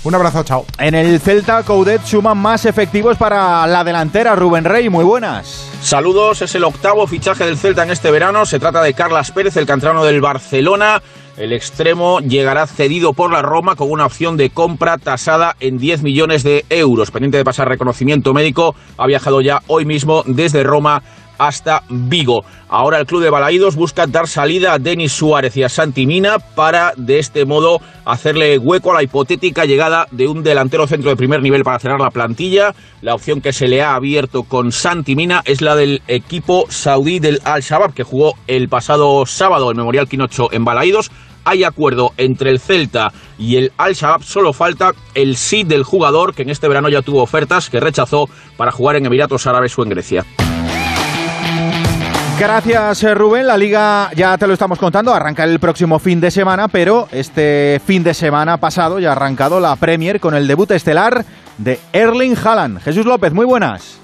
Un 0.04 0.14
abrazo, 0.14 0.44
chao. 0.44 0.64
En 0.78 0.94
el 0.94 1.18
Celta, 1.20 1.62
Coudet 1.64 2.02
suma 2.04 2.34
más 2.34 2.64
efectivos 2.66 3.16
para 3.16 3.66
la 3.66 3.82
delantera. 3.82 4.36
Rubén 4.36 4.64
Rey, 4.64 4.88
muy 4.88 5.04
buenas. 5.04 5.68
Saludos, 5.82 6.40
es 6.42 6.54
el 6.54 6.64
octavo 6.64 7.06
fichaje 7.06 7.44
del 7.44 7.58
Celta 7.58 7.82
en 7.82 7.90
este 7.90 8.10
verano. 8.10 8.46
Se 8.46 8.60
trata 8.60 8.82
de 8.82 8.94
Carlas 8.94 9.32
Pérez, 9.32 9.56
el 9.56 9.66
cantrano 9.66 10.04
del 10.04 10.20
Barcelona. 10.20 11.02
El 11.38 11.52
extremo 11.52 12.18
llegará 12.18 12.66
cedido 12.66 13.12
por 13.12 13.30
la 13.30 13.42
Roma 13.42 13.76
con 13.76 13.92
una 13.92 14.06
opción 14.06 14.36
de 14.36 14.50
compra 14.50 14.98
tasada 14.98 15.54
en 15.60 15.78
10 15.78 16.02
millones 16.02 16.42
de 16.42 16.64
euros. 16.68 17.12
Pendiente 17.12 17.38
de 17.38 17.44
pasar 17.44 17.68
reconocimiento 17.68 18.34
médico, 18.34 18.74
ha 18.96 19.06
viajado 19.06 19.40
ya 19.40 19.62
hoy 19.68 19.84
mismo 19.84 20.24
desde 20.26 20.64
Roma 20.64 21.00
hasta 21.38 21.84
Vigo. 21.88 22.44
Ahora 22.68 22.98
el 22.98 23.06
club 23.06 23.22
de 23.22 23.30
Balaídos 23.30 23.76
busca 23.76 24.08
dar 24.08 24.26
salida 24.26 24.72
a 24.72 24.80
Denis 24.80 25.12
Suárez 25.12 25.56
y 25.56 25.62
a 25.62 25.68
Santi 25.68 26.06
Mina 26.06 26.40
para 26.40 26.92
de 26.96 27.20
este 27.20 27.46
modo 27.46 27.80
hacerle 28.04 28.58
hueco 28.58 28.90
a 28.90 28.96
la 28.96 29.04
hipotética 29.04 29.64
llegada 29.64 30.08
de 30.10 30.26
un 30.26 30.42
delantero 30.42 30.88
centro 30.88 31.10
de 31.10 31.16
primer 31.16 31.40
nivel 31.40 31.62
para 31.62 31.78
cerrar 31.78 32.00
la 32.00 32.10
plantilla. 32.10 32.74
La 33.00 33.14
opción 33.14 33.40
que 33.40 33.52
se 33.52 33.68
le 33.68 33.80
ha 33.80 33.94
abierto 33.94 34.42
con 34.42 34.72
Santi 34.72 35.14
Mina 35.14 35.42
es 35.44 35.62
la 35.62 35.76
del 35.76 36.02
equipo 36.08 36.66
saudí 36.68 37.20
del 37.20 37.40
Al-Shabaab 37.44 37.94
que 37.94 38.02
jugó 38.02 38.34
el 38.48 38.68
pasado 38.68 39.24
sábado 39.24 39.70
el 39.70 39.76
Memorial 39.76 40.08
Quinocho 40.08 40.52
en 40.52 40.64
Balaídos 40.64 41.12
hay 41.48 41.64
acuerdo 41.64 42.12
entre 42.18 42.50
el 42.50 42.60
Celta 42.60 43.12
y 43.38 43.56
el 43.56 43.72
Al-Shabaab, 43.78 44.22
solo 44.22 44.52
falta 44.52 44.92
el 45.14 45.36
sí 45.36 45.64
del 45.64 45.82
jugador 45.82 46.34
que 46.34 46.42
en 46.42 46.50
este 46.50 46.68
verano 46.68 46.88
ya 46.90 47.00
tuvo 47.00 47.22
ofertas 47.22 47.70
que 47.70 47.80
rechazó 47.80 48.28
para 48.56 48.70
jugar 48.70 48.96
en 48.96 49.06
Emiratos 49.06 49.46
Árabes 49.46 49.78
o 49.78 49.82
en 49.82 49.88
Grecia. 49.88 50.24
Gracias 52.38 53.02
eh, 53.02 53.14
Rubén, 53.14 53.46
la 53.46 53.56
liga 53.56 54.10
ya 54.14 54.38
te 54.38 54.46
lo 54.46 54.52
estamos 54.52 54.78
contando, 54.78 55.12
arranca 55.12 55.42
el 55.42 55.58
próximo 55.58 55.98
fin 55.98 56.20
de 56.20 56.30
semana, 56.30 56.68
pero 56.68 57.08
este 57.10 57.80
fin 57.84 58.04
de 58.04 58.14
semana 58.14 58.58
pasado 58.58 59.00
ya 59.00 59.08
ha 59.08 59.12
arrancado 59.12 59.58
la 59.58 59.74
Premier 59.74 60.20
con 60.20 60.34
el 60.34 60.46
debut 60.46 60.70
estelar 60.70 61.24
de 61.56 61.80
Erling 61.92 62.36
Haaland. 62.36 62.80
Jesús 62.80 63.06
López, 63.06 63.32
muy 63.32 63.46
buenas. 63.46 63.98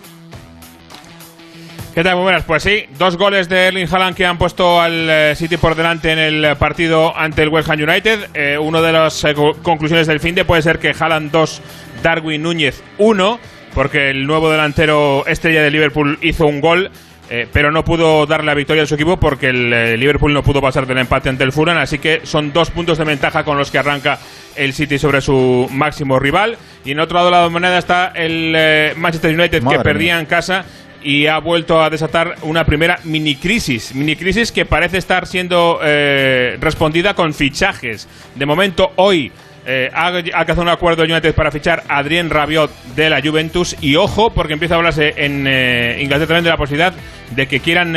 ¿Qué 1.95 2.03
tal? 2.03 2.17
Muy 2.17 2.25
buenas. 2.25 2.43
Pues 2.43 2.65
sí, 2.65 2.87
dos 2.99 3.17
goles 3.17 3.49
de 3.49 3.69
Erling 3.69 3.87
Haaland 3.89 4.17
que 4.17 4.27
han 4.27 4.37
puesto 4.37 4.81
al 4.81 5.09
eh, 5.09 5.37
City 5.37 5.57
por 5.57 5.77
delante 5.77 6.11
en 6.11 6.19
el 6.19 6.57
partido 6.57 7.17
ante 7.17 7.45
el 7.45 7.51
West 7.51 7.71
Ham 7.71 7.79
United. 7.81 8.31
Eh, 8.35 8.59
una 8.59 8.83
de 8.83 8.93
las 8.93 9.23
eh, 9.23 9.33
conclusiones 9.63 10.09
del 10.09 10.19
fin 10.19 10.35
de 10.35 10.45
puede 10.45 10.61
ser 10.61 10.81
que 10.81 10.93
Haaland 10.99 11.31
2, 11.31 11.63
Darwin 12.03 12.43
Núñez 12.43 12.83
1, 12.99 13.39
porque 13.75 14.11
el 14.11 14.27
nuevo 14.27 14.51
delantero 14.51 15.25
estrella 15.29 15.63
de 15.63 15.71
Liverpool 15.71 16.19
hizo 16.21 16.47
un 16.47 16.61
gol. 16.61 16.91
pero 17.53 17.71
no 17.71 17.85
pudo 17.85 18.27
darle 18.27 18.47
la 18.47 18.55
victoria 18.55 18.83
a 18.83 18.87
su 18.87 18.97
equipo 18.97 19.17
porque 19.17 19.49
el 19.49 19.99
Liverpool 19.99 20.33
no 20.33 20.43
pudo 20.43 20.61
pasar 20.61 20.87
del 20.87 20.99
empate 20.99 21.31
ante 21.31 21.43
el 21.43 21.53
Fulham, 21.53 21.79
así 21.79 21.99
que 21.99 22.21
son 22.25 22.53
dos 22.53 22.71
puntos 22.71 22.99
de 22.99 23.05
ventaja 23.05 23.45
con 23.45 23.57
los 23.57 23.71
que 23.71 23.79
arranca 23.79 24.19
el 24.57 24.73
City 24.73 24.99
sobre 24.99 25.21
su 25.21 25.69
máximo 25.73 26.19
rival. 26.19 26.59
Y 26.85 26.91
en 26.91 27.01
otro 27.01 27.17
lado 27.17 27.31
de 27.31 27.37
la 27.37 27.49
moneda 27.49 27.79
está 27.79 28.13
el 28.15 28.95
Manchester 28.97 29.35
United 29.35 29.65
que 29.67 29.79
perdía 29.79 30.21
en 30.21 30.27
casa 30.27 30.67
y 31.05 31.27
ha 31.27 31.39
vuelto 31.39 31.83
a 31.83 31.91
desatar 31.91 32.37
una 32.43 32.65
primera 32.65 32.99
mini 33.05 33.37
crisis, 33.37 33.95
mini 33.95 34.17
crisis 34.17 34.51
que 34.51 34.65
parece 34.65 34.99
estar 34.99 35.27
siendo 35.27 35.79
eh, 35.83 36.57
respondida 36.59 37.15
con 37.15 37.35
fichajes. 37.35 38.09
De 38.35 38.47
momento, 38.47 38.93
hoy 38.97 39.31
eh, 39.67 39.91
ha 39.95 40.07
alcanzado 40.07 40.63
un 40.63 40.71
acuerdo 40.71 41.03
United 41.03 41.35
para 41.35 41.51
fichar 41.51 41.85
a 41.89 41.99
Adrien 41.99 42.31
Rabiot 42.31 42.71
de 42.97 43.11
la 43.11 43.21
Juventus 43.23 43.77
y 43.81 43.97
ojo 43.97 44.31
porque 44.31 44.55
empieza 44.55 44.75
a 44.75 44.79
hablarse 44.79 45.15
en 45.17 45.47
eh, 45.47 45.99
Inglaterra 46.01 46.29
también 46.29 46.45
de 46.45 46.51
la 46.51 46.57
posibilidad 46.57 46.95
de 47.31 47.47
que 47.47 47.61
quieran 47.61 47.97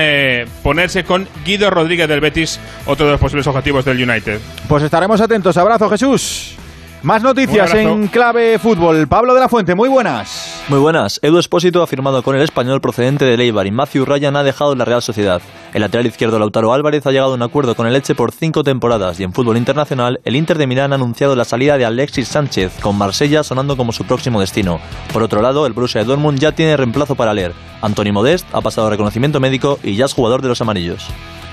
ponerse 0.64 1.04
con 1.04 1.28
Guido 1.46 1.70
Rodríguez 1.70 2.08
del 2.08 2.22
Betis, 2.22 2.60
otro 2.86 3.06
de 3.06 3.12
los 3.14 3.22
posibles 3.22 3.46
objetivos 3.48 3.86
del 3.86 4.10
United. 4.10 4.40
Pues 4.68 4.84
estaremos 4.84 5.22
atentos. 5.22 5.56
Abrazo 5.58 5.90
Jesús. 5.90 6.58
Más 7.04 7.22
noticias 7.22 7.74
en 7.74 8.08
clave 8.08 8.58
fútbol. 8.58 9.08
Pablo 9.08 9.34
de 9.34 9.40
la 9.42 9.50
Fuente, 9.50 9.76
muy 9.76 9.90
buenas. 9.90 10.47
Muy 10.70 10.80
buenas. 10.80 11.22
Edu 11.24 11.40
Espósito 11.40 11.82
ha 11.82 11.88
firmado 11.88 12.22
con 12.24 12.36
el 12.36 12.42
español 12.42 12.82
procedente 12.82 13.24
de 13.24 13.38
Leibar 13.38 13.66
y 13.68 13.72
Matthew 13.72 14.04
Ryan 14.04 14.36
ha 14.36 14.44
dejado 14.44 14.76
la 14.76 14.84
Real 14.84 15.02
Sociedad. 15.02 15.42
El 15.74 15.80
lateral 15.80 16.06
izquierdo 16.06 16.40
Lautaro 16.40 16.74
Álvarez 16.74 17.08
ha 17.08 17.12
llegado 17.12 17.32
a 17.32 17.36
un 17.36 17.42
acuerdo 17.42 17.74
con 17.74 17.88
el 17.88 17.96
Eche 17.96 18.16
por 18.16 18.34
cinco 18.34 18.66
temporadas 18.66 19.18
y 19.22 19.24
en 19.24 19.32
fútbol 19.32 19.56
internacional 19.56 20.20
el 20.26 20.36
Inter 20.36 20.58
de 20.58 20.68
Milán 20.68 20.92
ha 20.92 20.96
anunciado 20.96 21.38
la 21.38 21.46
salida 21.46 21.78
de 21.78 21.86
Alexis 21.86 22.28
Sánchez, 22.28 22.74
con 22.82 22.98
Marsella 22.98 23.44
sonando 23.44 23.78
como 23.78 23.94
su 23.94 24.04
próximo 24.04 24.42
destino. 24.42 24.82
Por 25.14 25.24
otro 25.24 25.42
lado, 25.42 25.66
el 25.68 25.72
Borussia 25.72 26.04
Dortmund 26.04 26.38
ya 26.38 26.52
tiene 26.52 26.76
reemplazo 26.76 27.16
para 27.16 27.34
leer. 27.34 27.54
Anthony 27.82 28.12
Modest 28.12 28.46
ha 28.52 28.60
pasado 28.60 28.90
reconocimiento 28.90 29.40
médico 29.40 29.80
y 29.84 29.96
ya 29.96 30.04
es 30.04 30.14
jugador 30.14 30.42
de 30.42 30.50
los 30.50 30.60
amarillos. 30.60 31.08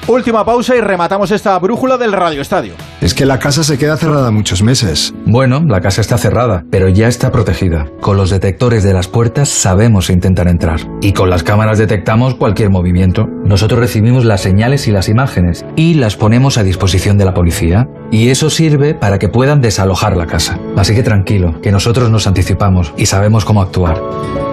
Última 0.07 0.45
pausa 0.45 0.77
y 0.77 0.83
rematamos 0.83 1.31
esta 1.31 1.59
brújula 1.59 1.97
del 1.97 2.13
Radio 2.13 2.43
Estadio. 2.43 2.75
Es 3.01 3.15
que 3.15 3.25
la 3.25 3.39
casa 3.39 3.65
se 3.65 3.79
queda 3.79 3.97
cerrada 3.97 4.31
muchos 4.31 4.63
meses. 4.63 5.15
Bueno, 5.25 5.63
la 5.67 5.81
casa 5.81 6.03
está 6.03 6.19
cerrada, 6.19 6.63
pero 6.71 6.91
ya 6.91 7.09
está 7.09 7.33
protegida. 7.33 7.87
Con 8.03 8.19
los 8.19 8.29
detectores 8.29 8.83
de 8.85 8.93
las 8.93 9.09
puertas 9.09 9.49
sabemos 9.49 10.11
intentar 10.11 10.47
entrar. 10.47 10.81
Y 11.01 11.15
con 11.15 11.31
las 11.31 11.43
cámaras 11.43 11.79
detectamos 11.79 12.35
cualquier 12.35 12.69
movimiento. 12.69 13.25
Nosotros 13.47 13.81
recibimos 13.81 14.27
las 14.27 14.43
señales 14.43 14.87
y 14.89 14.91
las 14.91 15.09
imágenes 15.09 15.65
y 15.75 15.95
las 15.95 16.17
ponemos 16.17 16.59
a 16.59 16.65
disposición 16.65 17.17
de 17.17 17.25
la 17.25 17.33
policía. 17.33 17.87
Y 18.11 18.29
eso 18.29 18.51
sirve 18.51 18.95
para 18.95 19.19
que 19.19 19.31
puedan 19.31 19.63
desalojar 19.63 20.19
la 20.19 20.27
casa. 20.27 20.59
Así 20.77 20.95
que 20.95 21.03
tranquilo, 21.03 21.63
que 21.63 21.73
nosotros 21.73 22.11
nos 22.11 22.27
anticipamos 22.27 22.93
y 22.99 23.07
sabemos 23.07 23.47
cómo 23.47 23.63
actuar. 23.63 24.03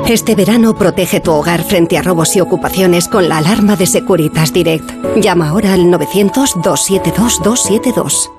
Este 0.09 0.35
verano 0.35 0.75
protege 0.75 1.21
tu 1.21 1.31
hogar 1.31 1.63
frente 1.63 1.97
a 1.97 2.01
robos 2.01 2.35
y 2.35 2.41
ocupaciones 2.41 3.07
con 3.07 3.29
la 3.29 3.37
alarma 3.37 3.77
de 3.77 3.85
Securitas 3.85 4.51
Direct. 4.51 4.91
Llama 5.15 5.49
ahora 5.49 5.73
al 5.73 5.85
900-272-272. 5.85 8.31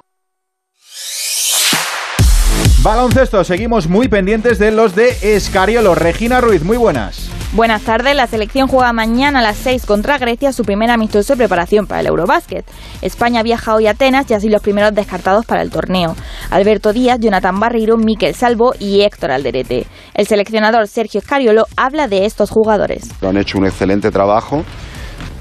Baloncesto, 2.83 3.45
seguimos 3.45 3.89
muy 3.89 4.09
pendientes 4.09 4.59
de 4.59 4.73
los 4.73 4.95
de 4.95 5.37
Escariolo. 5.37 5.95
Regina 5.95 6.41
Ruiz, 6.41 6.65
muy 6.65 6.77
buenas. 6.77 7.32
Buenas 7.55 7.83
tardes, 7.83 8.17
la 8.17 8.27
selección 8.27 8.67
juega 8.67 8.95
mañana 8.95 9.41
a 9.41 9.43
las 9.43 9.59
6 9.59 9.85
contra 9.85 10.17
Grecia 10.17 10.55
su 10.55 10.63
primer 10.63 10.91
amistoso 10.91 11.35
de 11.35 11.37
preparación 11.37 11.87
para 11.87 12.01
el 12.01 12.07
Eurobásquet. 12.07 12.65
España 13.03 13.43
viaja 13.43 13.75
hoy 13.75 13.87
a 13.87 13.91
Atenas 13.91 14.31
y 14.31 14.33
así 14.33 14.49
los 14.49 14.63
primeros 14.63 14.95
descartados 14.95 15.45
para 15.45 15.61
el 15.61 15.71
torneo. 15.71 16.17
Alberto 16.49 16.95
Díaz, 16.95 17.19
Jonathan 17.21 17.61
Barriro, 17.61 17.99
Miquel 17.99 18.35
Salvo 18.35 18.73
y 18.79 19.03
Héctor 19.03 19.33
Alderete. 19.33 19.87
El 20.15 20.27
seleccionador 20.27 20.89
Sergio 20.89 21.21
Escariolo 21.21 21.67
habla 21.77 22.09
de 22.09 22.25
estos 22.25 22.49
jugadores. 22.49 23.11
Han 23.21 23.37
hecho 23.37 23.59
un 23.59 23.67
excelente 23.67 24.11
trabajo, 24.11 24.65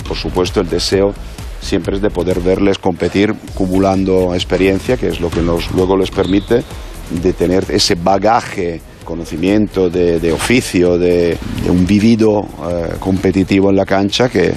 por 0.06 0.17
supuesto 0.17 0.60
el 0.60 0.67
deseo 0.67 1.13
siempre 1.62 1.95
es 1.95 2.02
de 2.02 2.10
poder 2.10 2.41
verles 2.41 2.78
competir 2.78 3.34
acumulando 3.54 4.34
experiencia, 4.34 4.97
que 4.97 5.08
es 5.08 5.21
lo 5.21 5.30
que 5.30 5.41
nos, 5.41 5.71
luego 5.71 5.95
les 5.95 6.12
permite 6.12 6.62
de 7.10 7.32
tener 7.32 7.63
ese 7.69 7.95
bagaje 7.95 8.82
conocimiento 9.04 9.90
de, 9.90 10.32
oficio, 10.32 10.98
de, 10.98 11.38
un 11.70 11.86
vivido 11.86 12.42
eh, 12.42 12.96
competitivo 13.00 13.70
en 13.70 13.76
la 13.76 13.86
cancha 13.86 14.30
que, 14.30 14.54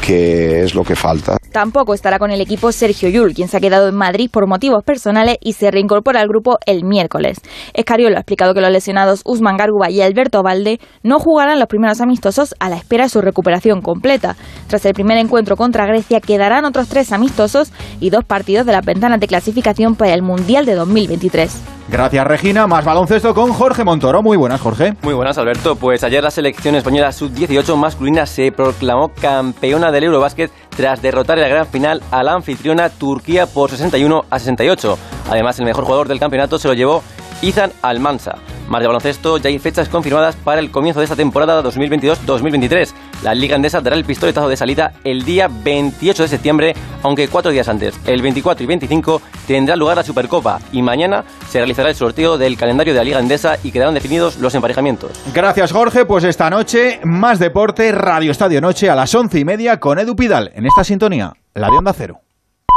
que 0.00 0.62
es 0.62 0.74
lo 0.74 0.82
que 0.82 0.96
falta. 0.96 1.36
Tampoco 1.52 1.94
estará 1.94 2.18
con 2.18 2.30
el 2.30 2.40
equipo 2.40 2.70
Sergio 2.70 3.08
Yul, 3.08 3.34
quien 3.34 3.48
se 3.48 3.56
ha 3.56 3.60
quedado 3.60 3.88
en 3.88 3.94
Madrid 3.94 4.30
por 4.32 4.46
motivos 4.46 4.84
personales 4.84 5.36
y 5.40 5.54
se 5.54 5.70
reincorpora 5.70 6.20
al 6.20 6.28
grupo 6.28 6.58
el 6.64 6.84
miércoles. 6.84 7.40
Escariolo 7.74 8.16
ha 8.16 8.20
explicado 8.20 8.54
que 8.54 8.60
los 8.60 8.70
lesionados 8.70 9.22
Usman 9.24 9.56
Garguba 9.56 9.90
y 9.90 10.00
Alberto 10.00 10.42
Valde 10.42 10.78
no 11.02 11.18
jugarán 11.18 11.58
los 11.58 11.68
primeros 11.68 12.00
amistosos 12.00 12.54
a 12.60 12.68
la 12.68 12.76
espera 12.76 13.04
de 13.04 13.10
su 13.10 13.20
recuperación 13.20 13.82
completa. 13.82 14.36
Tras 14.68 14.84
el 14.86 14.94
primer 14.94 15.18
encuentro 15.18 15.56
contra 15.56 15.86
Grecia 15.86 16.20
quedarán 16.20 16.64
otros 16.64 16.88
tres 16.88 17.12
amistosos 17.12 17.72
y 17.98 18.10
dos 18.10 18.24
partidos 18.24 18.66
de 18.66 18.72
las 18.72 18.84
ventanas 18.84 19.18
de 19.18 19.26
clasificación 19.26 19.96
para 19.96 20.14
el 20.14 20.22
Mundial 20.22 20.66
de 20.66 20.74
2023. 20.74 21.79
Gracias, 21.90 22.24
Regina. 22.24 22.68
Más 22.68 22.84
baloncesto 22.84 23.34
con 23.34 23.52
Jorge 23.52 23.82
Montoro. 23.82 24.22
Muy 24.22 24.36
buenas, 24.36 24.60
Jorge. 24.60 24.94
Muy 25.02 25.12
buenas, 25.12 25.36
Alberto. 25.38 25.74
Pues 25.74 26.04
ayer 26.04 26.22
la 26.22 26.30
selección 26.30 26.76
española 26.76 27.10
sub-18 27.10 27.76
masculina 27.76 28.26
se 28.26 28.52
proclamó 28.52 29.08
campeona 29.08 29.90
del 29.90 30.04
Eurobásquet 30.04 30.52
tras 30.68 31.02
derrotar 31.02 31.38
en 31.38 31.42
la 31.42 31.48
gran 31.48 31.66
final 31.66 32.00
a 32.12 32.22
la 32.22 32.34
anfitriona 32.34 32.90
Turquía 32.90 33.46
por 33.46 33.70
61 33.70 34.24
a 34.30 34.38
68. 34.38 34.98
Además, 35.30 35.58
el 35.58 35.64
mejor 35.64 35.84
jugador 35.84 36.06
del 36.06 36.20
campeonato 36.20 36.60
se 36.60 36.68
lo 36.68 36.74
llevó 36.74 37.02
Izan 37.42 37.72
Almansa. 37.82 38.36
Más 38.68 38.80
de 38.80 38.86
baloncesto, 38.86 39.38
ya 39.38 39.48
hay 39.48 39.58
fechas 39.58 39.88
confirmadas 39.88 40.36
para 40.36 40.60
el 40.60 40.70
comienzo 40.70 41.00
de 41.00 41.04
esta 41.04 41.16
temporada 41.16 41.60
2022-2023. 41.64 42.92
La 43.24 43.34
Liga 43.34 43.56
Andesa 43.56 43.80
dará 43.80 43.96
el 43.96 44.04
pistoletazo 44.04 44.48
de 44.48 44.56
salida 44.56 44.92
el 45.02 45.24
día 45.24 45.48
28 45.50 46.22
de 46.22 46.28
septiembre, 46.28 46.74
aunque 47.02 47.26
cuatro 47.26 47.50
días 47.50 47.68
antes, 47.68 47.98
el 48.06 48.22
24 48.22 48.62
y 48.62 48.66
25, 48.68 49.22
tendrá 49.48 49.74
lugar 49.74 49.96
la 49.96 50.04
Supercopa 50.04 50.60
y 50.70 50.82
mañana 50.82 51.24
se 51.48 51.58
realizará 51.58 51.88
el 51.88 51.96
sorteo 51.96 52.38
del 52.38 52.56
calendario 52.56 52.92
de 52.92 52.98
la 52.98 53.04
Liga 53.04 53.18
Andesa 53.18 53.58
y 53.64 53.72
quedarán 53.72 53.94
definidos 53.94 54.38
los 54.38 54.54
emparejamientos. 54.54 55.10
Gracias, 55.34 55.72
Jorge. 55.72 56.04
Pues 56.04 56.22
esta 56.22 56.48
noche, 56.48 57.00
más 57.02 57.40
deporte, 57.40 57.90
Radio 57.90 58.30
Estadio 58.30 58.60
Noche 58.60 58.88
a 58.88 58.94
las 58.94 59.12
once 59.14 59.40
y 59.40 59.44
media 59.44 59.80
con 59.80 59.98
Edu 59.98 60.14
Pidal 60.14 60.52
en 60.54 60.66
esta 60.66 60.84
sintonía, 60.84 61.32
la 61.54 61.70
de 61.70 61.76
Onda 61.76 61.92
Cero. 61.92 62.20